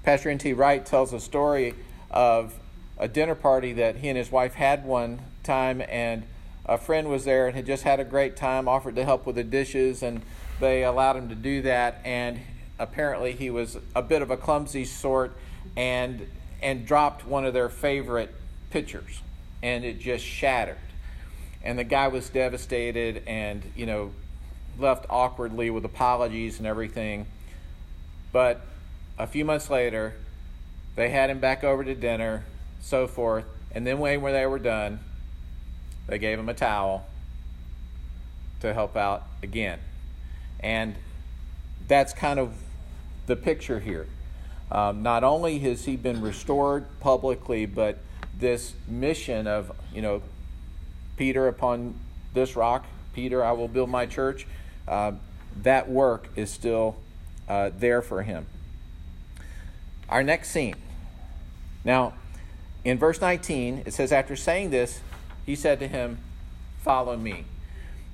Pastor 0.02 0.30
N.T. 0.30 0.52
Wright 0.54 0.84
tells 0.84 1.12
a 1.12 1.20
story 1.20 1.74
of 2.10 2.54
a 2.98 3.06
dinner 3.06 3.34
party 3.34 3.72
that 3.74 3.96
he 3.96 4.08
and 4.08 4.18
his 4.18 4.32
wife 4.32 4.54
had 4.54 4.84
one 4.84 5.20
time, 5.44 5.82
and 5.88 6.24
a 6.66 6.78
friend 6.78 7.08
was 7.08 7.24
there 7.24 7.46
and 7.46 7.54
had 7.54 7.66
just 7.66 7.84
had 7.84 8.00
a 8.00 8.04
great 8.04 8.36
time, 8.36 8.66
offered 8.66 8.96
to 8.96 9.04
help 9.04 9.26
with 9.26 9.36
the 9.36 9.44
dishes, 9.44 10.02
and 10.02 10.22
they 10.58 10.82
allowed 10.82 11.16
him 11.16 11.28
to 11.28 11.34
do 11.34 11.62
that. 11.62 12.00
And 12.04 12.40
apparently, 12.78 13.32
he 13.32 13.50
was 13.50 13.78
a 13.94 14.02
bit 14.02 14.22
of 14.22 14.30
a 14.30 14.36
clumsy 14.36 14.84
sort 14.84 15.36
and 15.76 16.26
and 16.60 16.86
dropped 16.86 17.24
one 17.24 17.44
of 17.44 17.54
their 17.54 17.68
favorite 17.68 18.34
pitchers 18.70 19.22
and 19.62 19.84
it 19.84 19.98
just 19.98 20.24
shattered. 20.24 20.76
And 21.62 21.78
the 21.78 21.84
guy 21.84 22.08
was 22.08 22.28
devastated 22.28 23.22
and, 23.26 23.62
you 23.76 23.86
know, 23.86 24.12
left 24.78 25.06
awkwardly 25.10 25.70
with 25.70 25.84
apologies 25.84 26.58
and 26.58 26.66
everything. 26.66 27.26
But 28.32 28.60
a 29.18 29.26
few 29.26 29.44
months 29.44 29.70
later, 29.70 30.14
they 30.96 31.10
had 31.10 31.30
him 31.30 31.38
back 31.38 31.64
over 31.64 31.84
to 31.84 31.94
dinner, 31.94 32.44
so 32.80 33.06
forth. 33.06 33.44
And 33.72 33.86
then 33.86 33.98
when 33.98 34.20
they 34.32 34.46
were 34.46 34.58
done, 34.58 35.00
they 36.06 36.18
gave 36.18 36.38
him 36.38 36.48
a 36.48 36.54
towel 36.54 37.06
to 38.60 38.72
help 38.72 38.96
out 38.96 39.24
again. 39.42 39.78
And 40.60 40.96
that's 41.86 42.12
kind 42.12 42.40
of 42.40 42.52
the 43.26 43.36
picture 43.36 43.80
here. 43.80 44.06
Um, 44.70 45.02
not 45.02 45.24
only 45.24 45.58
has 45.60 45.84
he 45.84 45.96
been 45.96 46.20
restored 46.20 46.84
publicly, 47.00 47.66
but 47.66 47.98
this 48.38 48.74
mission 48.86 49.46
of, 49.46 49.72
you 49.94 50.02
know, 50.02 50.22
Peter 51.16 51.48
upon 51.48 51.94
this 52.34 52.56
rock, 52.56 52.84
Peter, 53.14 53.44
I 53.44 53.52
will 53.52 53.68
build 53.68 53.88
my 53.88 54.06
church, 54.06 54.46
uh, 54.88 55.12
that 55.62 55.88
work 55.88 56.28
is 56.36 56.50
still 56.50 56.96
uh, 57.48 57.70
there 57.76 58.02
for 58.02 58.22
him. 58.22 58.46
Our 60.08 60.22
next 60.22 60.50
scene. 60.50 60.76
Now, 61.84 62.14
in 62.84 62.98
verse 62.98 63.20
19, 63.20 63.82
it 63.86 63.92
says, 63.92 64.12
After 64.12 64.36
saying 64.36 64.70
this, 64.70 65.00
he 65.44 65.54
said 65.54 65.78
to 65.80 65.88
him, 65.88 66.18
Follow 66.82 67.16
me. 67.16 67.44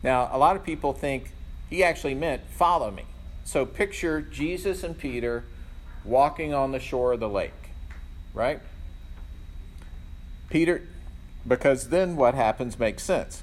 Now, 0.02 0.28
a 0.32 0.38
lot 0.38 0.56
of 0.56 0.64
people 0.64 0.92
think 0.92 1.32
he 1.70 1.84
actually 1.84 2.14
meant, 2.14 2.42
Follow 2.50 2.90
me. 2.90 3.04
So 3.44 3.66
picture 3.66 4.20
Jesus 4.22 4.82
and 4.82 4.96
Peter 4.96 5.44
walking 6.04 6.52
on 6.54 6.72
the 6.72 6.80
shore 6.80 7.12
of 7.12 7.20
the 7.20 7.28
lake, 7.28 7.52
right? 8.32 8.60
Peter, 10.50 10.82
because 11.46 11.88
then 11.88 12.16
what 12.16 12.34
happens 12.34 12.78
makes 12.78 13.02
sense. 13.02 13.42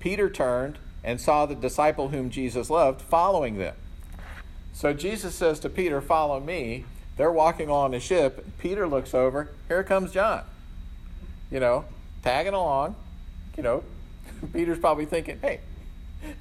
Peter 0.00 0.30
turned 0.30 0.78
and 1.06 1.20
saw 1.20 1.46
the 1.46 1.54
disciple 1.54 2.08
whom 2.08 2.28
Jesus 2.28 2.68
loved 2.68 3.00
following 3.00 3.56
them. 3.56 3.76
So 4.72 4.92
Jesus 4.92 5.34
says 5.34 5.60
to 5.60 5.70
Peter, 5.70 6.02
Follow 6.02 6.40
me. 6.40 6.84
They're 7.16 7.32
walking 7.32 7.70
on 7.70 7.92
the 7.92 8.00
ship. 8.00 8.44
Peter 8.58 8.86
looks 8.86 9.14
over. 9.14 9.48
Here 9.68 9.82
comes 9.82 10.12
John. 10.12 10.42
You 11.50 11.60
know, 11.60 11.86
tagging 12.22 12.52
along. 12.52 12.96
You 13.56 13.62
know, 13.62 13.84
Peter's 14.52 14.80
probably 14.80 15.06
thinking, 15.06 15.38
Hey, 15.40 15.60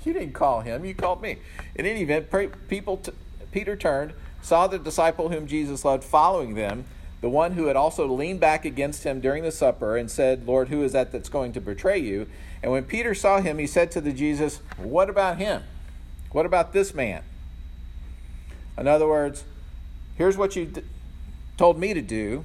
you 0.04 0.12
didn't 0.12 0.34
call 0.34 0.62
him, 0.62 0.84
you 0.84 0.96
called 0.96 1.22
me. 1.22 1.38
In 1.76 1.86
any 1.86 2.02
event, 2.02 2.28
people 2.68 2.98
t- 2.98 3.12
Peter 3.52 3.76
turned, 3.76 4.14
saw 4.42 4.68
the 4.68 4.80
disciple 4.80 5.30
whom 5.30 5.48
Jesus 5.48 5.86
loved 5.86 6.04
following 6.04 6.56
them, 6.56 6.86
the 7.22 7.30
one 7.30 7.54
who 7.54 7.68
had 7.68 7.76
also 7.76 8.08
leaned 8.08 8.40
back 8.40 8.66
against 8.66 9.04
him 9.04 9.22
during 9.22 9.44
the 9.44 9.52
supper 9.52 9.96
and 9.96 10.10
said, 10.10 10.48
Lord, 10.48 10.70
who 10.70 10.84
is 10.84 10.92
that 10.94 11.12
that's 11.12 11.30
going 11.30 11.54
to 11.54 11.62
betray 11.62 12.00
you? 12.00 12.28
And 12.66 12.72
when 12.72 12.86
Peter 12.86 13.14
saw 13.14 13.42
him, 13.42 13.60
he 13.60 13.68
said 13.68 13.92
to 13.92 14.02
the 14.02 14.12
Jesus, 14.12 14.60
What 14.78 15.08
about 15.08 15.38
him? 15.38 15.62
What 16.32 16.48
about 16.48 16.74
this 16.74 16.96
man? 16.96 17.22
In 18.76 18.88
other 18.88 19.08
words, 19.08 19.44
here's 20.16 20.36
what 20.36 20.56
you 20.56 20.74
told 21.58 21.78
me 21.78 21.94
to 21.94 22.02
do. 22.02 22.44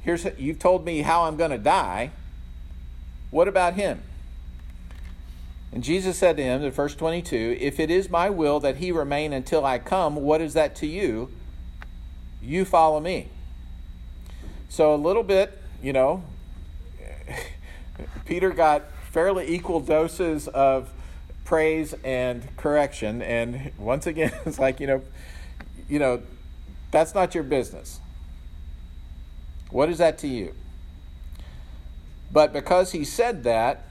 Here's 0.00 0.26
you've 0.38 0.58
told 0.58 0.86
me 0.86 1.02
how 1.02 1.24
I'm 1.24 1.36
going 1.36 1.50
to 1.50 1.58
die. 1.58 2.10
What 3.30 3.48
about 3.48 3.74
him? 3.74 4.00
And 5.70 5.84
Jesus 5.84 6.16
said 6.16 6.38
to 6.38 6.42
him 6.42 6.62
in 6.62 6.70
verse 6.70 6.94
22, 6.94 7.58
If 7.60 7.78
it 7.78 7.90
is 7.90 8.08
my 8.08 8.30
will 8.30 8.60
that 8.60 8.78
he 8.78 8.90
remain 8.90 9.34
until 9.34 9.62
I 9.66 9.78
come, 9.78 10.16
what 10.16 10.40
is 10.40 10.54
that 10.54 10.74
to 10.76 10.86
you? 10.86 11.30
You 12.40 12.64
follow 12.64 12.98
me. 12.98 13.28
So, 14.70 14.94
a 14.94 14.96
little 14.96 15.22
bit, 15.22 15.60
you 15.82 15.92
know, 15.92 16.24
Peter 18.24 18.50
got 18.50 18.82
fairly 19.10 19.48
equal 19.52 19.80
doses 19.80 20.48
of 20.48 20.90
praise 21.44 21.94
and 22.04 22.56
correction. 22.56 23.22
And 23.22 23.72
once 23.78 24.06
again, 24.06 24.32
it's 24.46 24.58
like, 24.58 24.80
you 24.80 24.86
know, 24.86 25.02
you 25.88 25.98
know, 25.98 26.22
that's 26.90 27.14
not 27.14 27.34
your 27.34 27.44
business. 27.44 28.00
What 29.70 29.88
is 29.88 29.98
that 29.98 30.18
to 30.18 30.28
you? 30.28 30.54
But 32.30 32.52
because 32.52 32.92
he 32.92 33.04
said 33.04 33.44
that, 33.44 33.86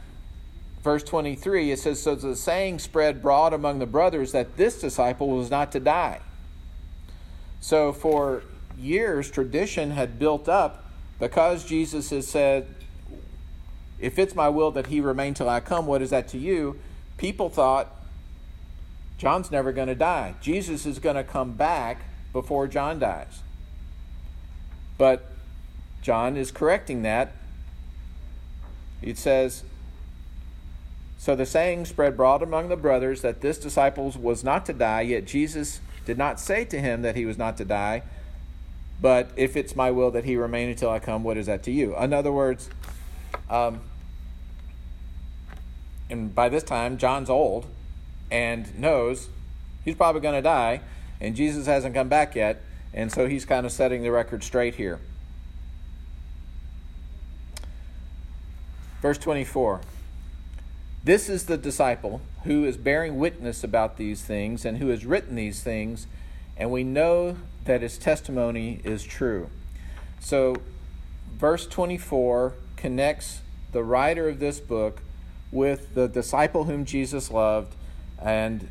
verse 0.84 1.04
23, 1.04 1.72
it 1.72 1.80
says, 1.80 2.02
So 2.02 2.16
the 2.16 2.36
saying 2.36 2.80
spread 2.80 3.22
broad 3.22 3.54
among 3.54 3.80
the 3.80 3.86
brothers 3.86 4.32
that 4.32 4.58
this 4.58 4.80
disciple 4.80 5.30
was 5.30 5.50
not 5.50 5.72
to 5.72 5.80
die. 5.80 6.22
So 7.60 7.92
for 7.92 8.44
years, 8.78 9.32
tradition 9.32 9.92
had 9.92 10.20
built 10.20 10.48
up 10.48 10.86
because 11.20 11.66
Jesus 11.66 12.12
has 12.12 12.28
said, 12.28 12.68
if 14.00 14.20
it's 14.20 14.36
my 14.36 14.50
will 14.50 14.72
that 14.72 14.88
he 14.88 15.00
remain 15.00 15.34
till 15.34 15.50
I 15.50 15.60
come, 15.60 15.86
what 15.86 16.02
is 16.02 16.12
that 16.12 16.28
to 16.30 16.38
you? 16.38 16.80
People 17.18 17.50
thought 17.50 17.92
John's 19.18 19.52
never 19.52 19.72
going 19.72 19.88
to 19.88 19.96
die. 19.96 20.36
Jesus 20.42 20.86
is 20.86 21.00
going 21.00 21.16
to 21.16 21.24
come 21.24 21.54
back 21.54 22.02
before 22.32 22.68
John 22.68 23.00
dies. 23.00 23.42
But 24.98 25.32
John 26.02 26.38
is 26.38 26.52
correcting 26.52 27.02
that. 27.02 27.34
It 29.02 29.18
says, 29.18 29.64
So 31.18 31.36
the 31.36 31.46
saying 31.46 31.86
spread 31.86 32.16
broad 32.16 32.44
among 32.44 32.70
the 32.70 32.76
brothers 32.76 33.22
that 33.22 33.42
this 33.42 33.58
disciple 33.58 34.14
was 34.20 34.44
not 34.44 34.66
to 34.68 34.74
die, 34.74 35.02
yet 35.02 35.26
Jesus 35.26 35.80
did 36.06 36.18
not 36.18 36.40
say 36.40 36.66
to 36.66 36.80
him 36.80 37.02
that 37.02 37.16
he 37.16 37.26
was 37.26 37.38
not 37.38 37.58
to 37.58 37.66
die, 37.66 38.04
but 39.02 39.30
if 39.36 39.56
it's 39.56 39.76
my 39.76 39.92
will 39.92 40.12
that 40.12 40.26
he 40.26 40.36
remain 40.36 40.70
until 40.70 40.90
I 40.90 41.00
come, 41.00 41.24
what 41.24 41.38
is 41.38 41.46
that 41.48 41.64
to 41.64 41.72
you? 41.72 41.96
In 41.98 42.14
other 42.14 42.32
words, 42.32 42.70
um, 43.50 43.82
and 46.10 46.34
by 46.34 46.50
this 46.50 46.64
time, 46.64 46.98
John's 46.98 47.30
old 47.30 47.66
and 48.32 48.78
knows 48.78 49.30
he's 49.84 49.96
probably 49.96 50.22
going 50.22 50.36
to 50.36 50.42
die, 50.42 50.82
and 51.20 51.36
Jesus 51.36 51.66
hasn't 51.66 51.94
come 51.96 52.10
back 52.10 52.36
yet, 52.36 52.62
and 52.94 53.12
so 53.12 53.28
he's 53.28 53.46
kind 53.46 53.66
of 53.66 53.72
setting 53.72 54.04
the 54.04 54.12
record 54.12 54.44
straight 54.44 54.76
here. 54.76 55.00
Verse 59.02 59.18
24 59.18 59.82
This 61.04 61.30
is 61.30 61.46
the 61.46 61.58
disciple 61.58 62.22
who 62.44 62.66
is 62.66 62.78
bearing 62.78 63.18
witness 63.18 63.64
about 63.64 63.98
these 63.98 64.22
things 64.22 64.66
and 64.66 64.78
who 64.78 64.88
has 64.88 65.06
written 65.06 65.36
these 65.36 65.62
things, 65.62 66.08
and 66.56 66.72
we 66.72 66.84
know 66.84 67.38
that 67.66 67.82
his 67.82 67.98
testimony 67.98 68.82
is 68.84 69.04
true. 69.04 69.50
So, 70.20 70.58
verse 71.38 71.68
24 71.68 72.54
connects 72.78 73.42
the 73.72 73.84
writer 73.84 74.30
of 74.30 74.40
this 74.40 74.60
book 74.60 75.02
with 75.52 75.94
the 75.96 76.08
disciple 76.08 76.66
whom 76.66 76.86
Jesus 76.86 77.30
loved, 77.32 77.76
and 78.22 78.70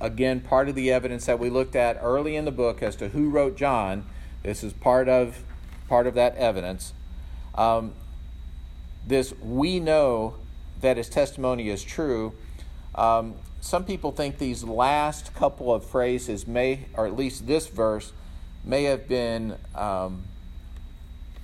again, 0.00 0.40
part 0.40 0.68
of 0.68 0.74
the 0.74 0.90
evidence 0.90 1.26
that 1.26 1.38
we 1.38 1.48
looked 1.48 1.76
at 1.76 1.98
early 2.02 2.36
in 2.36 2.44
the 2.44 2.50
book 2.50 2.82
as 2.82 2.96
to 2.96 3.08
who 3.10 3.30
wrote 3.30 3.56
John. 3.56 4.04
This 4.42 4.64
is 4.64 4.72
part 4.72 5.08
of 5.08 5.44
part 5.88 6.06
of 6.06 6.14
that 6.14 6.36
evidence. 6.36 6.92
Um, 7.54 7.92
this 9.06 9.32
we 9.40 9.78
know 9.78 10.34
that 10.80 10.96
his 10.96 11.08
testimony 11.08 11.68
is 11.68 11.82
true. 11.84 12.32
Um, 12.94 13.34
some 13.60 13.84
people 13.84 14.10
think 14.10 14.38
these 14.38 14.64
last 14.64 15.34
couple 15.34 15.72
of 15.72 15.84
phrases 15.84 16.46
may, 16.46 16.86
or 16.94 17.06
at 17.06 17.16
least 17.16 17.46
this 17.46 17.68
verse, 17.68 18.12
may 18.64 18.84
have 18.84 19.08
been 19.08 19.56
um, 19.74 20.24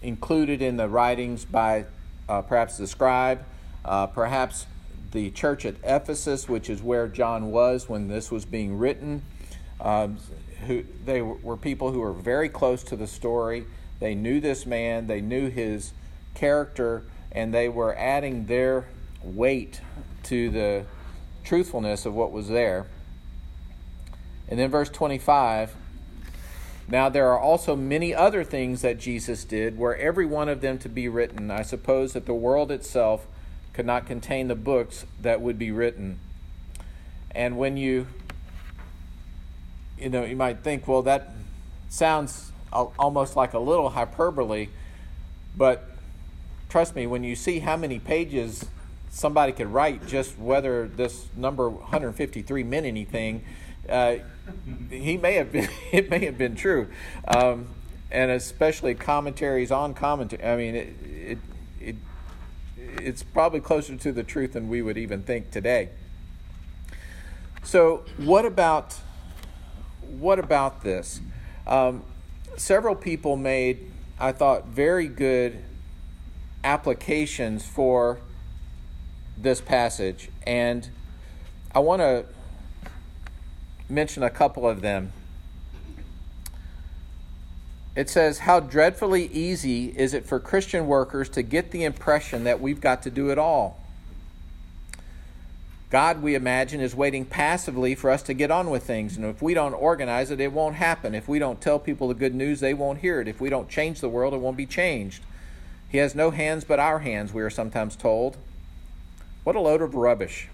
included 0.03 0.61
in 0.61 0.77
the 0.77 0.89
writings 0.89 1.45
by 1.45 1.85
uh, 2.29 2.43
perhaps 2.43 2.77
the 2.77 2.87
scribe, 2.87 3.45
uh, 3.85 4.07
perhaps 4.07 4.67
the 5.13 5.31
church 5.31 5.65
at 5.65 5.77
Ephesus, 5.83 6.49
which 6.49 6.69
is 6.69 6.83
where 6.83 7.09
John 7.09 7.51
was 7.51 7.89
when 7.89 8.09
this 8.09 8.31
was 8.31 8.45
being 8.45 8.79
written. 8.79 9.23
Um, 9.81 10.19
who 10.67 10.85
they 11.05 11.23
were 11.23 11.57
people 11.57 11.93
who 11.93 12.01
were 12.01 12.13
very 12.13 12.49
close 12.49 12.83
to 12.85 12.97
the 12.97 13.07
story. 13.07 13.65
They 14.01 14.15
knew 14.15 14.41
this 14.41 14.67
man, 14.67 15.07
they 15.07 15.21
knew 15.21 15.49
his 15.49 15.93
character, 16.35 17.05
and 17.33 17.53
they 17.55 17.69
were 17.69 17.97
adding 17.97 18.47
their 18.47 18.87
weight 19.23 19.81
to 20.25 20.51
the 20.51 20.85
truthfulness 21.45 22.07
of 22.07 22.15
what 22.15 22.33
was 22.33 22.49
there. 22.49 22.87
And 24.49 24.59
then 24.59 24.71
verse 24.71 24.89
25 24.89 25.75
now, 26.91 27.11
there 27.11 27.29
are 27.29 27.39
also 27.39 27.77
many 27.77 28.15
other 28.15 28.43
things 28.43 28.81
that 28.81 28.99
Jesus 28.99 29.45
did, 29.45 29.77
were 29.77 29.95
every 29.97 30.25
one 30.25 30.49
of 30.49 30.63
them 30.63 30.79
to 30.79 30.89
be 30.89 31.07
written. 31.07 31.51
I 31.51 31.61
suppose 31.61 32.15
that 32.15 32.25
the 32.25 32.33
world 32.33 32.73
itself 32.73 33.27
could 33.75 33.85
not 33.85 34.07
contain 34.07 34.49
the 34.49 34.55
books 34.55 35.05
that 35.21 35.43
would 35.43 35.59
be 35.59 35.71
written. 35.71 36.19
And 37.31 37.59
when 37.59 37.77
you, 37.77 38.07
you 39.99 40.09
know, 40.09 40.25
you 40.25 40.35
might 40.35 40.61
think, 40.61 40.89
well, 40.89 41.03
that 41.03 41.35
sounds 41.91 42.53
almost 42.73 43.37
like 43.37 43.53
a 43.53 43.59
little 43.59 43.91
hyperbole, 43.91 44.69
but 45.57 45.91
trust 46.71 46.97
me, 46.97 47.07
when 47.07 47.23
you 47.23 47.37
see 47.37 47.59
how 47.59 47.77
many 47.77 47.99
pages 47.99 48.65
somebody 49.11 49.53
could 49.53 49.69
write, 49.69 50.07
just 50.07 50.39
whether 50.39 50.89
this 50.89 51.27
number 51.37 51.69
153 51.69 52.63
meant 52.63 52.87
anything, 52.87 53.45
uh, 53.89 54.17
he 54.91 55.17
may 55.17 55.35
have 55.35 55.53
been 55.53 55.69
it 55.93 56.11
may 56.11 56.25
have 56.25 56.39
been 56.39 56.55
true, 56.55 56.89
um, 57.27 57.69
and 58.11 58.31
especially 58.31 58.95
commentaries 58.95 59.71
on 59.71 59.95
commentary. 59.95 60.45
I 60.45 60.57
mean, 60.57 60.75
it, 60.75 60.95
it 61.05 61.39
it 61.81 61.97
it's 62.77 63.23
probably 63.23 63.61
closer 63.61 63.97
to 63.97 64.13
the 64.13 64.23
truth 64.23 64.53
than 64.53 64.69
we 64.69 64.83
would 64.83 64.99
even 64.99 65.23
think 65.23 65.51
today. 65.51 65.91
So, 67.63 68.05
what 68.17 68.45
about 68.45 68.97
what 70.01 70.39
about 70.39 70.83
this? 70.83 71.21
Um, 71.67 72.03
several 72.57 72.95
people 72.95 73.37
made, 73.37 73.91
I 74.19 74.33
thought, 74.33 74.67
very 74.69 75.07
good 75.07 75.59
applications 76.65 77.67
for 77.67 78.19
this 79.37 79.61
passage, 79.61 80.31
and 80.47 80.89
I 81.75 81.81
want 81.81 82.01
to 82.01 82.25
mention 83.89 84.23
a 84.23 84.31
couple 84.31 84.69
of 84.69 84.81
them. 84.81 85.13
It 87.97 88.09
says, 88.09 88.41
How 88.41 88.61
dreadfully 88.61 89.27
easy 89.27 89.87
is 89.99 90.15
it 90.15 90.25
for 90.25 90.39
Christian 90.39 90.87
workers 90.87 91.29
to 91.31 91.43
get 91.43 91.71
the 91.71 91.85
impression 91.85 92.45
that 92.45 92.61
we've 92.61 92.81
got 92.81 93.03
to 93.03 93.11
do 93.11 93.31
it 93.31 93.39
all? 93.39 93.81
God, 95.91 96.23
we 96.23 96.35
imagine, 96.35 96.81
is 96.81 96.95
waiting 96.95 97.25
passively 97.25 97.95
for 97.95 98.11
us 98.11 98.23
to 98.25 98.35
get 98.35 98.51
on 98.51 98.69
with 98.69 98.85
things. 98.85 99.17
And 99.17 99.25
if 99.25 99.41
we 99.41 99.55
don't 99.55 99.73
organize 99.73 100.31
it, 100.31 100.39
it 100.39 100.53
won't 100.53 100.77
happen. 100.77 101.15
If 101.15 101.27
we 101.29 101.39
don't 101.39 101.61
tell 101.61 101.79
people 101.79 102.09
the 102.09 102.15
good 102.15 102.35
news, 102.35 102.61
they 102.61 102.75
won't 102.75 103.01
hear 103.01 103.23
it. 103.23 103.29
If 103.29 103.41
we 103.41 103.49
don't 103.49 103.71
change 103.71 104.01
the 104.01 104.09
world, 104.09 104.35
it 104.35 104.39
won't 104.39 104.57
be 104.57 104.67
changed. 104.67 105.23
He 105.89 105.99
has 105.99 106.15
no 106.15 106.31
hands 106.31 106.65
but 106.65 106.79
our 106.79 106.99
hands, 106.99 107.33
we 107.33 107.43
are 107.43 107.49
sometimes 107.49 107.97
told. 107.97 108.37
What 109.45 109.57
a 109.57 109.61
load 109.61 109.81
of 109.81 109.95
rubbish. 109.95 110.49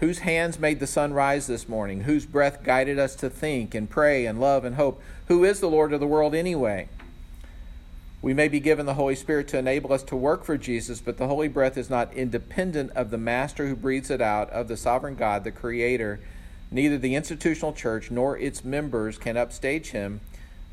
Whose 0.00 0.18
hands 0.18 0.58
made 0.58 0.78
the 0.78 0.86
sun 0.86 1.14
rise 1.14 1.46
this 1.46 1.68
morning? 1.68 2.02
Whose 2.02 2.26
breath 2.26 2.62
guided 2.62 2.98
us 2.98 3.14
to 3.16 3.30
think 3.30 3.74
and 3.74 3.88
pray 3.88 4.26
and 4.26 4.38
love 4.38 4.64
and 4.64 4.76
hope? 4.76 5.00
Who 5.28 5.42
is 5.42 5.60
the 5.60 5.70
Lord 5.70 5.94
of 5.94 6.00
the 6.00 6.06
world 6.06 6.34
anyway? 6.34 6.88
We 8.20 8.34
may 8.34 8.48
be 8.48 8.60
given 8.60 8.84
the 8.84 8.94
Holy 8.94 9.14
Spirit 9.14 9.48
to 9.48 9.58
enable 9.58 9.92
us 9.92 10.02
to 10.04 10.16
work 10.16 10.44
for 10.44 10.58
Jesus, 10.58 11.00
but 11.00 11.16
the 11.16 11.28
Holy 11.28 11.48
breath 11.48 11.78
is 11.78 11.88
not 11.88 12.12
independent 12.12 12.90
of 12.92 13.10
the 13.10 13.18
Master 13.18 13.68
who 13.68 13.76
breathes 13.76 14.10
it 14.10 14.20
out, 14.20 14.50
of 14.50 14.68
the 14.68 14.76
sovereign 14.76 15.14
God, 15.14 15.44
the 15.44 15.52
Creator. 15.52 16.20
Neither 16.70 16.98
the 16.98 17.14
institutional 17.14 17.72
church 17.72 18.10
nor 18.10 18.36
its 18.36 18.64
members 18.64 19.16
can 19.16 19.36
upstage 19.36 19.90
him. 19.90 20.20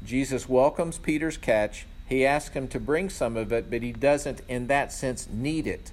Jesus 0.05 0.49
welcomes 0.49 0.97
Peter's 0.97 1.37
catch. 1.37 1.85
He 2.07 2.25
asks 2.25 2.55
him 2.55 2.67
to 2.69 2.79
bring 2.79 3.09
some 3.09 3.37
of 3.37 3.53
it, 3.53 3.69
but 3.69 3.83
he 3.83 3.93
doesn't, 3.93 4.41
in 4.49 4.67
that 4.67 4.91
sense, 4.91 5.29
need 5.29 5.65
it. 5.65 5.91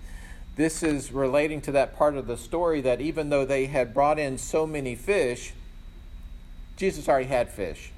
This 0.60 0.82
is 0.82 1.10
relating 1.10 1.62
to 1.62 1.72
that 1.72 1.96
part 1.96 2.16
of 2.16 2.26
the 2.26 2.36
story 2.36 2.82
that 2.82 3.00
even 3.00 3.30
though 3.30 3.46
they 3.46 3.64
had 3.64 3.94
brought 3.94 4.18
in 4.18 4.36
so 4.36 4.66
many 4.66 4.94
fish, 4.94 5.54
Jesus 6.76 7.08
already 7.08 7.28
had 7.28 7.48
fish. 7.48 7.92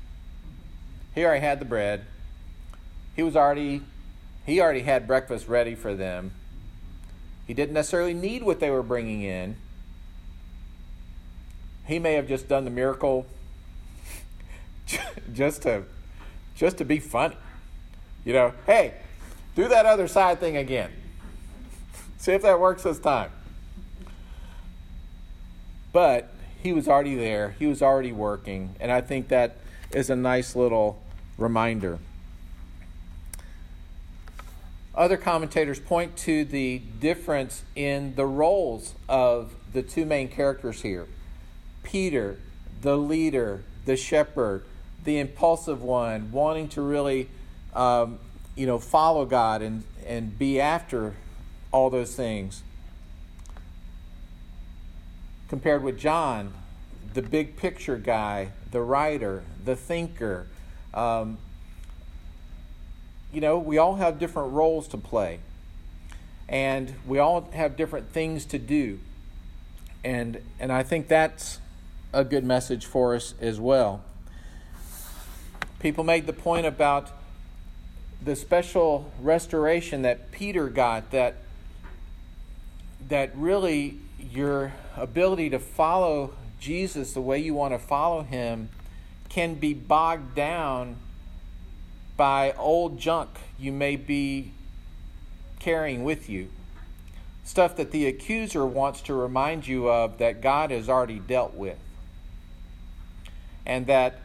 He 1.12 1.24
already 1.24 1.44
had 1.44 1.58
the 1.58 1.64
bread 1.64 2.04
he 3.14 3.22
was 3.22 3.36
already 3.36 3.82
he 4.46 4.60
already 4.60 4.80
had 4.80 5.06
breakfast 5.06 5.46
ready 5.46 5.74
for 5.74 5.94
them. 5.94 6.32
He 7.46 7.54
didn't 7.54 7.74
necessarily 7.74 8.14
need 8.14 8.42
what 8.42 8.60
they 8.60 8.70
were 8.70 8.82
bringing 8.82 9.22
in. 9.22 9.56
He 11.86 11.98
may 11.98 12.14
have 12.14 12.26
just 12.26 12.48
done 12.48 12.64
the 12.64 12.70
miracle 12.70 13.26
just 15.32 15.62
to 15.62 15.84
just 16.56 16.78
to 16.78 16.84
be 16.84 16.98
funny. 16.98 17.36
You 18.24 18.32
know, 18.32 18.54
hey, 18.66 18.94
do 19.56 19.68
that 19.68 19.84
other 19.84 20.08
side 20.08 20.40
thing 20.40 20.56
again. 20.56 20.90
See 22.22 22.30
if 22.30 22.42
that 22.42 22.60
works 22.60 22.84
this 22.84 23.00
time. 23.00 23.32
But 25.92 26.32
he 26.62 26.72
was 26.72 26.86
already 26.86 27.16
there. 27.16 27.56
He 27.58 27.66
was 27.66 27.82
already 27.82 28.12
working, 28.12 28.76
and 28.78 28.92
I 28.92 29.00
think 29.00 29.26
that 29.26 29.56
is 29.90 30.08
a 30.08 30.14
nice 30.14 30.54
little 30.54 31.02
reminder. 31.36 31.98
Other 34.94 35.16
commentators 35.16 35.80
point 35.80 36.16
to 36.18 36.44
the 36.44 36.80
difference 37.00 37.64
in 37.74 38.14
the 38.14 38.26
roles 38.26 38.94
of 39.08 39.52
the 39.72 39.82
two 39.82 40.06
main 40.06 40.28
characters 40.28 40.82
here 40.82 41.08
Peter, 41.82 42.38
the 42.82 42.96
leader, 42.96 43.64
the 43.84 43.96
shepherd, 43.96 44.62
the 45.02 45.18
impulsive 45.18 45.82
one, 45.82 46.30
wanting 46.30 46.68
to 46.68 46.82
really 46.82 47.28
um, 47.74 48.20
you 48.54 48.64
know, 48.64 48.78
follow 48.78 49.26
God 49.26 49.60
and, 49.60 49.82
and 50.06 50.38
be 50.38 50.60
after 50.60 51.16
all 51.72 51.90
those 51.90 52.14
things. 52.14 52.62
Compared 55.48 55.82
with 55.82 55.98
John, 55.98 56.52
the 57.14 57.22
big 57.22 57.56
picture 57.56 57.96
guy, 57.96 58.50
the 58.70 58.80
writer, 58.80 59.42
the 59.64 59.76
thinker, 59.76 60.46
um, 60.94 61.38
you 63.32 63.40
know, 63.40 63.58
we 63.58 63.78
all 63.78 63.96
have 63.96 64.18
different 64.18 64.52
roles 64.52 64.86
to 64.88 64.98
play. 64.98 65.40
And 66.48 66.94
we 67.06 67.18
all 67.18 67.48
have 67.52 67.76
different 67.76 68.10
things 68.10 68.44
to 68.46 68.58
do. 68.58 69.00
And 70.04 70.40
and 70.60 70.70
I 70.70 70.82
think 70.82 71.08
that's 71.08 71.58
a 72.12 72.24
good 72.24 72.44
message 72.44 72.84
for 72.84 73.14
us 73.14 73.34
as 73.40 73.58
well. 73.58 74.02
People 75.78 76.04
made 76.04 76.26
the 76.26 76.32
point 76.32 76.66
about 76.66 77.10
the 78.22 78.36
special 78.36 79.10
restoration 79.20 80.02
that 80.02 80.30
Peter 80.30 80.68
got 80.68 81.10
that 81.10 81.36
that 83.12 83.30
really 83.36 83.98
your 84.18 84.72
ability 84.96 85.50
to 85.50 85.58
follow 85.58 86.32
Jesus 86.58 87.12
the 87.12 87.20
way 87.20 87.38
you 87.38 87.52
want 87.52 87.74
to 87.74 87.78
follow 87.78 88.22
him 88.22 88.70
can 89.28 89.54
be 89.54 89.74
bogged 89.74 90.34
down 90.34 90.96
by 92.16 92.52
old 92.52 92.98
junk 92.98 93.28
you 93.58 93.70
may 93.70 93.96
be 93.96 94.50
carrying 95.58 96.04
with 96.04 96.30
you. 96.30 96.48
Stuff 97.44 97.76
that 97.76 97.90
the 97.90 98.06
accuser 98.06 98.64
wants 98.64 99.02
to 99.02 99.12
remind 99.12 99.66
you 99.66 99.90
of 99.90 100.16
that 100.16 100.40
God 100.40 100.70
has 100.70 100.88
already 100.88 101.18
dealt 101.18 101.52
with. 101.52 101.76
And 103.66 103.86
that 103.88 104.20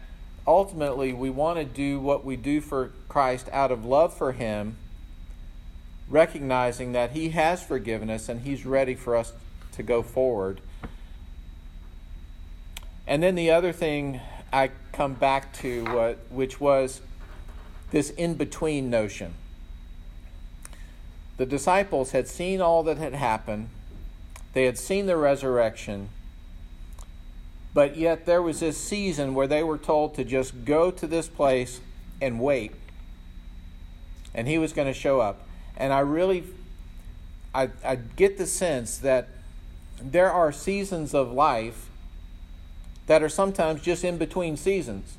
ultimately 0.47 1.11
we 1.11 1.29
want 1.29 1.59
to 1.59 1.65
do 1.65 1.99
what 1.99 2.23
we 2.23 2.37
do 2.37 2.61
for 2.61 2.93
Christ 3.09 3.49
out 3.51 3.69
of 3.69 3.83
love 3.83 4.13
for 4.13 4.31
Him, 4.31 4.77
recognizing 6.09 6.91
that 6.93 7.11
He 7.11 7.29
has 7.29 7.63
forgiven 7.63 8.09
us 8.09 8.29
and 8.29 8.41
He's 8.41 8.65
ready 8.65 8.95
for 8.95 9.15
us 9.15 9.33
to 9.73 9.83
go 9.83 10.01
forward. 10.01 10.61
And 13.05 13.23
then 13.23 13.35
the 13.35 13.51
other 13.51 13.71
thing 13.71 14.19
I 14.51 14.71
come 14.91 15.13
back 15.13 15.53
to, 15.59 16.15
which 16.29 16.59
was 16.59 17.01
this 17.91 18.09
in 18.11 18.35
between 18.35 18.89
notion. 18.89 19.33
The 21.37 21.45
disciples 21.45 22.11
had 22.11 22.27
seen 22.27 22.61
all 22.61 22.83
that 22.83 22.97
had 22.97 23.13
happened, 23.13 23.69
they 24.53 24.65
had 24.65 24.77
seen 24.77 25.05
the 25.05 25.17
resurrection, 25.17 26.09
but 27.73 27.95
yet 27.95 28.25
there 28.25 28.41
was 28.41 28.59
this 28.59 28.77
season 28.77 29.35
where 29.35 29.45
they 29.45 29.61
were 29.61 29.77
told 29.77 30.15
to 30.15 30.23
just 30.23 30.65
go 30.65 30.89
to 30.89 31.05
this 31.05 31.27
place 31.27 31.79
and 32.19 32.39
wait. 32.39 32.71
And 34.33 34.47
he 34.47 34.57
was 34.57 34.73
going 34.73 34.87
to 34.87 34.93
show 34.93 35.19
up. 35.19 35.43
And 35.77 35.93
I 35.93 35.99
really 35.99 36.43
I, 37.53 37.69
I 37.85 37.95
get 37.95 38.37
the 38.37 38.45
sense 38.45 38.97
that 38.97 39.29
there 40.01 40.31
are 40.31 40.51
seasons 40.51 41.13
of 41.13 41.31
life 41.31 41.89
that 43.07 43.23
are 43.23 43.29
sometimes 43.29 43.81
just 43.81 44.03
in 44.03 44.17
between 44.17 44.57
seasons 44.57 45.17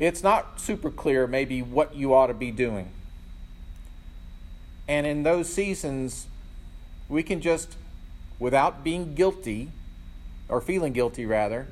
it's 0.00 0.22
not 0.22 0.58
super 0.58 0.90
clear 0.90 1.26
maybe 1.26 1.60
what 1.60 1.94
you 1.94 2.14
ought 2.14 2.28
to 2.28 2.34
be 2.34 2.50
doing. 2.50 2.88
And 4.88 5.06
in 5.06 5.24
those 5.24 5.52
seasons, 5.52 6.26
we 7.06 7.22
can 7.22 7.42
just, 7.42 7.76
without 8.38 8.82
being 8.82 9.14
guilty, 9.14 9.70
or 10.48 10.62
feeling 10.62 10.94
guilty 10.94 11.26
rather, 11.26 11.66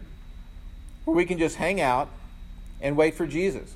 we 1.06 1.24
can 1.24 1.38
just 1.38 1.56
hang 1.56 1.80
out 1.80 2.10
and 2.82 2.98
wait 2.98 3.14
for 3.14 3.26
Jesus, 3.26 3.72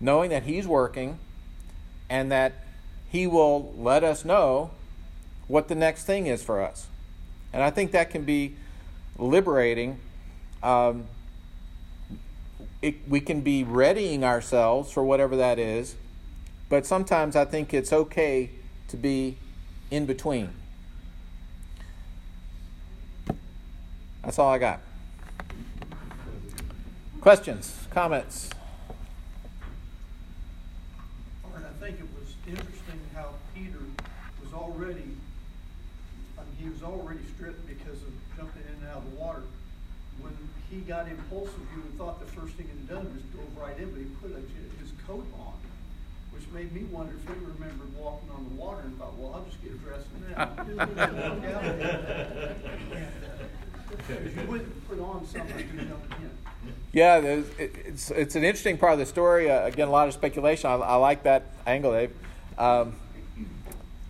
knowing 0.00 0.30
that 0.30 0.44
He's 0.44 0.66
working 0.66 1.18
and 2.08 2.30
that 2.32 2.64
He 3.10 3.26
will 3.26 3.72
let 3.76 4.04
us 4.04 4.24
know 4.24 4.70
what 5.46 5.68
the 5.68 5.74
next 5.74 6.04
thing 6.04 6.26
is 6.26 6.42
for 6.42 6.62
us. 6.62 6.86
And 7.52 7.62
I 7.62 7.70
think 7.70 7.92
that 7.92 8.10
can 8.10 8.24
be 8.24 8.56
liberating. 9.18 9.98
Um, 10.62 11.06
it, 12.82 12.96
we 13.08 13.20
can 13.20 13.40
be 13.40 13.64
readying 13.64 14.24
ourselves 14.24 14.92
for 14.92 15.02
whatever 15.02 15.36
that 15.36 15.58
is, 15.58 15.96
but 16.68 16.86
sometimes 16.86 17.34
I 17.34 17.44
think 17.44 17.74
it's 17.74 17.92
okay 17.92 18.50
to 18.88 18.96
be 18.96 19.36
in 19.90 20.06
between. 20.06 20.50
That's 24.22 24.38
all 24.38 24.50
I 24.50 24.58
got. 24.58 24.80
Questions, 27.20 27.86
comments? 27.90 28.50
Art, 31.44 31.64
I 31.64 31.84
think 31.84 31.98
it 31.98 32.06
was 32.18 32.34
interesting 32.46 33.00
how 33.14 33.30
Peter 33.54 33.80
was 34.42 34.52
already, 34.52 35.16
I 36.36 36.42
mean, 36.42 36.56
he 36.58 36.67
was 36.78 36.88
already 36.88 37.20
stripped 37.34 37.66
because 37.66 38.00
of 38.02 38.12
jumping 38.36 38.62
in 38.62 38.74
and 38.82 38.90
out 38.90 38.98
of 38.98 39.10
the 39.10 39.16
water 39.16 39.42
when 40.20 40.36
he 40.70 40.80
got 40.80 41.08
impulsive, 41.08 41.60
you 41.74 41.80
would 41.82 41.96
thought 41.96 42.20
the 42.20 42.26
first 42.32 42.52
thing 42.54 42.66
he'd 42.66 42.88
done 42.88 43.04
was 43.04 43.22
dove 43.34 43.56
right 43.56 43.78
in, 43.78 43.90
but 43.90 43.98
he 43.98 44.04
put 44.20 44.32
a, 44.32 44.40
his 44.82 44.92
coat 45.06 45.26
on, 45.38 45.54
which 46.32 46.42
made 46.52 46.72
me 46.72 46.82
wonder 46.84 47.14
if 47.14 47.22
he 47.22 47.28
remembered 47.44 47.94
walking 47.96 48.28
on 48.30 48.44
the 48.44 48.50
water 48.60 48.82
and 48.84 48.98
thought, 48.98 49.16
well, 49.16 49.34
I'll 49.34 49.44
just 49.44 49.62
get 49.62 49.80
dressed 49.82 50.08
now. 50.30 50.50
you 54.08 54.46
wouldn't 54.48 54.88
put 54.88 54.98
on 55.00 55.26
something 55.26 55.58
you 55.58 55.64
jumped 55.82 56.12
in. 56.20 56.30
Yeah, 56.92 57.18
it's 57.18 58.10
it's 58.10 58.34
an 58.34 58.44
interesting 58.44 58.76
part 58.76 58.92
of 58.94 58.98
the 58.98 59.06
story. 59.06 59.50
Uh, 59.50 59.66
again, 59.66 59.88
a 59.88 59.90
lot 59.90 60.08
of 60.08 60.14
speculation. 60.14 60.68
I, 60.68 60.74
I 60.74 60.96
like 60.96 61.22
that 61.22 61.44
angle, 61.66 61.92
Dave. 61.92 62.10
Um, 62.58 62.96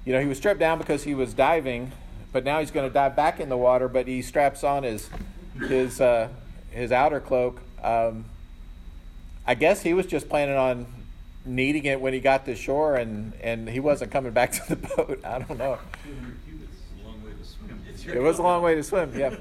you 0.05 0.13
know, 0.13 0.21
he 0.21 0.27
was 0.27 0.39
stripped 0.39 0.61
down 0.61 0.79
because 0.79 1.05
he 1.05 1.15
was 1.15 1.35
diving, 1.35 1.93
but 2.33 2.45
now 2.45 2.61
he's 2.61 2.71
going 2.71 2.89
to 2.89 2.93
dive 2.93 3.17
back 3.17 3.41
in 3.41 3.49
the 3.49 3.57
water. 3.57 3.89
But 3.89 4.07
he 4.07 4.23
straps 4.23 4.65
on 4.65 4.83
his 4.83 5.09
his 5.69 6.01
uh, 6.01 6.29
his 6.71 6.93
outer 6.93 7.21
cloak. 7.21 7.61
Um, 7.83 8.25
I 9.47 9.55
guess 9.55 9.83
he 9.83 9.95
was 9.95 10.07
just 10.07 10.29
planning 10.29 10.57
on 10.57 10.87
needing 11.45 11.85
it 11.85 12.01
when 12.01 12.13
he 12.13 12.21
got 12.21 12.45
to 12.47 12.55
shore, 12.55 12.97
and 12.97 13.33
and 13.43 13.69
he 13.69 13.81
wasn't 13.81 14.11
coming 14.11 14.33
back 14.33 14.53
to 14.67 14.75
the 14.75 14.77
boat. 14.77 15.21
I 15.25 15.39
don't 15.39 15.59
know. 15.59 15.79
It 18.07 18.23
was 18.23 18.39
a 18.39 18.43
long 18.43 18.63
way 18.63 18.75
to 18.75 18.83
swim, 18.83 19.13
yeah. 19.19 19.37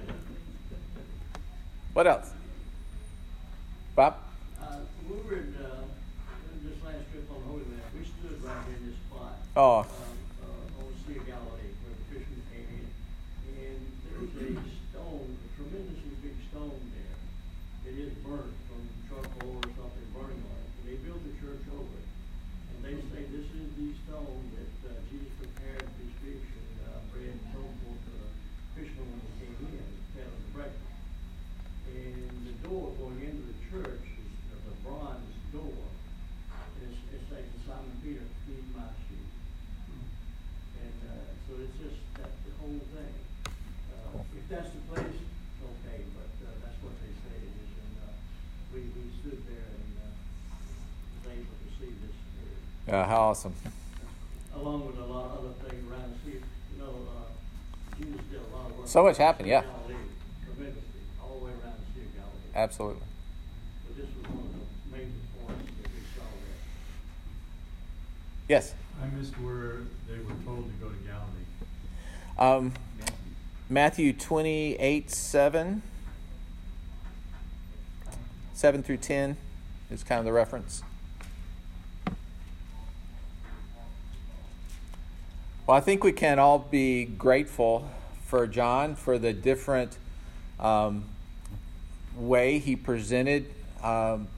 What 1.94 2.06
else? 2.06 2.30
Bob? 3.96 4.18
Uh, 4.62 4.86
we 5.10 5.16
were 5.24 5.40
in, 5.42 5.56
uh, 5.56 5.88
in 6.54 6.70
this 6.70 6.78
last 6.84 7.08
trip 7.10 7.26
on 7.32 7.42
Holy 7.48 7.64
Land, 7.64 7.82
we 7.96 8.04
stood 8.06 8.44
right 8.44 8.62
here 8.68 8.76
in 8.78 8.92
this 8.92 9.00
spot. 9.08 9.40
Oh. 9.56 9.64
Uh, 9.64 9.82
uh, 9.82 10.78
on 10.78 10.86
the 10.92 10.98
Sea 11.02 11.18
of 11.18 11.26
Galilee, 11.26 11.74
where 11.82 11.96
the 11.96 12.06
fishermen 12.12 12.44
came 12.54 12.70
in, 12.76 12.86
and 13.56 13.80
there's 14.06 14.62
a 14.62 14.70
stone, 14.92 15.26
a 15.32 15.48
tremendously 15.56 16.14
big 16.22 16.38
stone 16.52 16.78
there. 16.94 17.18
It 17.90 17.96
is 17.98 18.14
burnt 18.22 18.54
from 18.68 18.82
charcoal 19.10 19.64
or 19.64 19.72
something 19.74 20.08
burning 20.14 20.44
on 20.44 20.58
it, 20.62 20.70
and 20.78 20.86
they 20.92 20.98
built 21.02 21.24
a 21.24 21.34
church 21.42 21.66
over 21.74 21.90
it. 21.98 22.08
And 22.78 22.80
they 22.84 23.00
say 23.10 23.26
this 23.32 23.48
is 23.50 23.68
the 23.80 23.90
stone 24.06 24.44
that, 24.60 24.74
uh, 24.86 25.02
Jesus 25.10 25.34
prepared 25.42 25.88
these 25.98 26.14
fish 26.22 26.46
and, 26.46 26.74
uh, 26.86 27.02
bread 27.10 27.34
and 27.34 27.42
so 27.50 27.66
forth 27.82 28.02
for 28.06 28.22
the 28.22 28.30
fishermen 28.78 29.18
when 29.18 29.34
they 29.42 29.50
came 29.58 29.82
in, 29.82 29.90
fed 30.14 30.30
them 30.30 30.46
breakfast. 30.54 30.86
And 31.98 32.46
the 32.46 32.56
door 32.68 32.94
going 33.00 33.26
into 33.26 33.42
the 33.50 33.58
church 33.74 34.06
is 34.06 34.62
the 34.70 34.76
bronze 34.86 35.34
door. 35.50 35.82
And 35.82 36.94
it's, 36.94 37.00
it 37.10 37.22
says 37.26 37.42
to 37.42 37.58
Simon 37.66 37.96
Peter, 38.06 38.22
feed 38.46 38.68
my 38.76 38.86
sheep. 39.10 39.26
And, 40.78 40.98
uh, 41.10 41.26
so 41.50 41.58
it's 41.58 41.74
just 41.82 41.98
that, 42.22 42.30
the 42.46 42.54
whole 42.62 42.78
thing. 42.94 43.14
Uh, 43.90 44.22
if 44.38 44.46
that's 44.46 44.70
the 44.70 44.84
place, 44.94 45.18
okay, 45.18 46.06
but, 46.14 46.32
uh, 46.46 46.54
that's 46.62 46.78
what 46.86 46.94
they 47.02 47.10
say 47.26 47.36
it 47.40 47.54
is. 47.66 47.72
And, 47.82 47.94
uh, 48.06 48.14
we, 48.76 48.86
we 48.94 49.10
stood 49.26 49.42
there 49.50 49.74
and, 49.74 49.92
uh, 49.98 50.12
was 50.12 51.26
able 51.34 51.58
to 51.58 51.70
see 51.82 51.92
this, 51.98 52.14
uh, 52.14 52.62
Yeah, 52.88 53.06
how 53.06 53.18
awesome. 53.20 53.54
along 54.56 54.88
with 54.88 54.98
a 54.98 55.06
lot 55.06 55.26
of 55.26 55.40
other 55.40 55.70
things 55.70 55.92
around 55.92 56.14
the 56.14 56.32
sea. 56.32 56.38
You 56.74 56.80
know, 56.82 56.94
uh, 57.10 57.98
Jesus 57.98 58.22
did 58.32 58.40
a 58.40 58.56
lot 58.56 58.72
of 58.72 58.78
work. 58.78 58.88
So 58.88 59.04
much 59.04 59.18
happened, 59.18 59.50
yeah. 59.50 59.62
Galilee, 59.62 59.96
Tremendously, 60.46 61.02
all 61.22 61.38
the 61.40 61.46
way 61.46 61.52
around 61.52 61.76
the 61.80 62.00
Sea 62.00 62.06
of 62.06 62.16
Galilee. 62.16 62.56
Absolutely. 62.56 63.04
But 63.88 63.98
this 63.98 64.06
was 64.16 64.26
one 64.30 64.38
of 64.40 64.54
the 64.54 64.98
major 64.98 65.12
points 65.46 65.72
that 65.82 65.90
we 65.92 66.00
saw 66.16 66.24
there. 66.24 66.56
Yes. 68.48 68.74
I 69.04 69.08
missed 69.18 69.34
where 69.40 69.82
they 70.08 70.20
were 70.20 70.34
told 70.46 70.72
to 70.72 70.78
go 70.80 70.90
to 70.90 70.96
Galilee. 71.06 72.58
Um, 72.68 72.74
Matthew 73.70 74.14
28 74.14 75.12
7. 75.12 75.82
7 78.54 78.82
through 78.82 78.98
10 78.98 79.38
is 79.92 80.04
kind 80.04 80.20
of 80.20 80.26
the 80.26 80.32
reference. 80.32 80.82
Well, 85.68 85.76
I 85.76 85.82
think 85.82 86.02
we 86.02 86.14
can 86.14 86.40
all 86.40 86.60
be 86.60 87.04
grateful 87.04 87.90
for 88.26 88.48
John 88.48 88.96
for 88.96 89.20
the 89.20 89.34
different 89.34 89.98
um, 90.62 91.04
way 92.16 92.60
he 92.60 92.78
presented 92.78 93.54
um, 93.84 94.30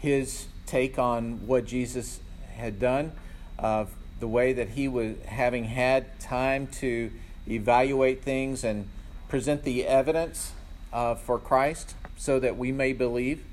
his 0.00 0.46
take 0.66 0.98
on 0.98 1.46
what 1.46 1.64
Jesus 1.64 2.18
had 2.56 2.80
done, 2.80 3.12
uh, 3.56 3.84
the 4.18 4.26
way 4.26 4.52
that 4.52 4.70
he 4.70 4.88
was 4.88 5.14
having 5.26 5.62
had 5.62 6.18
time 6.18 6.66
to 6.80 7.12
evaluate 7.46 8.24
things 8.24 8.64
and 8.64 8.88
present 9.28 9.62
the 9.62 9.86
evidence 9.86 10.54
uh, 10.92 11.14
for 11.14 11.38
Christ 11.38 11.94
so 12.16 12.40
that 12.40 12.58
we 12.58 12.72
may 12.72 12.92
believe. 12.92 13.44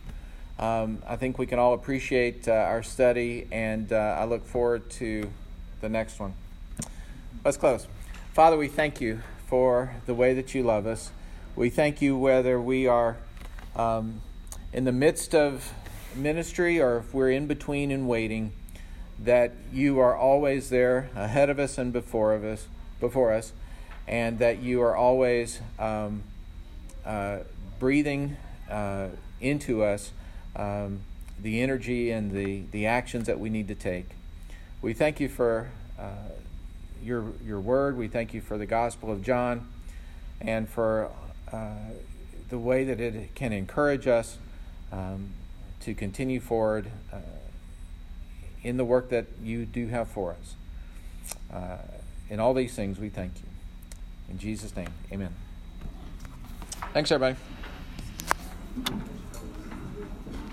Um, 0.57 1.03
I 1.05 1.17
think 1.17 1.37
we 1.37 1.45
can 1.45 1.59
all 1.59 1.75
appreciate 1.75 2.47
uh, 2.47 2.53
our 2.53 2.81
study, 2.81 3.47
and 3.51 3.93
uh, 3.93 4.17
I 4.19 4.25
look 4.25 4.47
forward 4.47 4.89
to 4.93 5.29
the 5.81 5.89
next 5.89 6.19
one. 6.19 6.33
Let's 7.41 7.55
close. 7.55 7.87
Father, 8.33 8.57
we 8.57 8.67
thank 8.67 8.99
you 8.99 9.21
for 9.47 9.95
the 10.05 10.13
way 10.13 10.33
that 10.33 10.53
you 10.53 10.61
love 10.61 10.85
us. 10.85 11.09
We 11.55 11.69
thank 11.69 12.01
you 12.01 12.17
whether 12.17 12.59
we 12.59 12.85
are 12.85 13.15
um, 13.77 14.21
in 14.73 14.83
the 14.83 14.91
midst 14.91 15.33
of 15.33 15.71
ministry 16.13 16.81
or 16.81 16.97
if 16.97 17.13
we're 17.13 17.31
in 17.31 17.47
between 17.47 17.91
and 17.91 18.09
waiting, 18.09 18.51
that 19.23 19.53
you 19.71 19.99
are 19.99 20.17
always 20.17 20.69
there 20.69 21.09
ahead 21.15 21.49
of 21.49 21.59
us 21.59 21.77
and 21.77 21.93
before 21.93 22.33
of 22.33 22.43
us, 22.43 22.67
before 22.99 23.31
us, 23.31 23.53
and 24.05 24.39
that 24.39 24.59
you 24.59 24.81
are 24.81 24.93
always 24.93 25.61
um, 25.79 26.23
uh, 27.05 27.37
breathing 27.79 28.35
uh, 28.69 29.07
into 29.39 29.81
us 29.81 30.11
um, 30.57 30.99
the 31.41 31.61
energy 31.61 32.11
and 32.11 32.33
the, 32.33 32.63
the 32.71 32.85
actions 32.85 33.27
that 33.27 33.39
we 33.39 33.49
need 33.49 33.69
to 33.69 33.75
take. 33.75 34.09
We 34.81 34.91
thank 34.91 35.21
you 35.21 35.29
for 35.29 35.69
uh, 35.97 36.31
your, 37.03 37.25
your 37.45 37.59
word. 37.59 37.97
We 37.97 38.07
thank 38.07 38.33
you 38.33 38.41
for 38.41 38.57
the 38.57 38.65
Gospel 38.65 39.11
of 39.11 39.23
John 39.23 39.67
and 40.41 40.67
for 40.67 41.09
uh, 41.51 41.73
the 42.49 42.57
way 42.57 42.83
that 42.83 42.99
it 42.99 43.35
can 43.35 43.53
encourage 43.53 44.07
us 44.07 44.37
um, 44.91 45.29
to 45.81 45.93
continue 45.93 46.39
forward 46.39 46.91
uh, 47.11 47.17
in 48.63 48.77
the 48.77 48.85
work 48.85 49.09
that 49.09 49.25
you 49.43 49.65
do 49.65 49.87
have 49.87 50.07
for 50.07 50.31
us. 50.31 50.55
Uh, 51.53 51.77
in 52.29 52.39
all 52.39 52.53
these 52.53 52.75
things, 52.75 52.99
we 52.99 53.09
thank 53.09 53.33
you. 53.37 53.49
In 54.29 54.37
Jesus' 54.37 54.75
name, 54.75 54.89
amen. 55.11 55.33
Thanks, 56.93 57.11
everybody. 57.11 57.37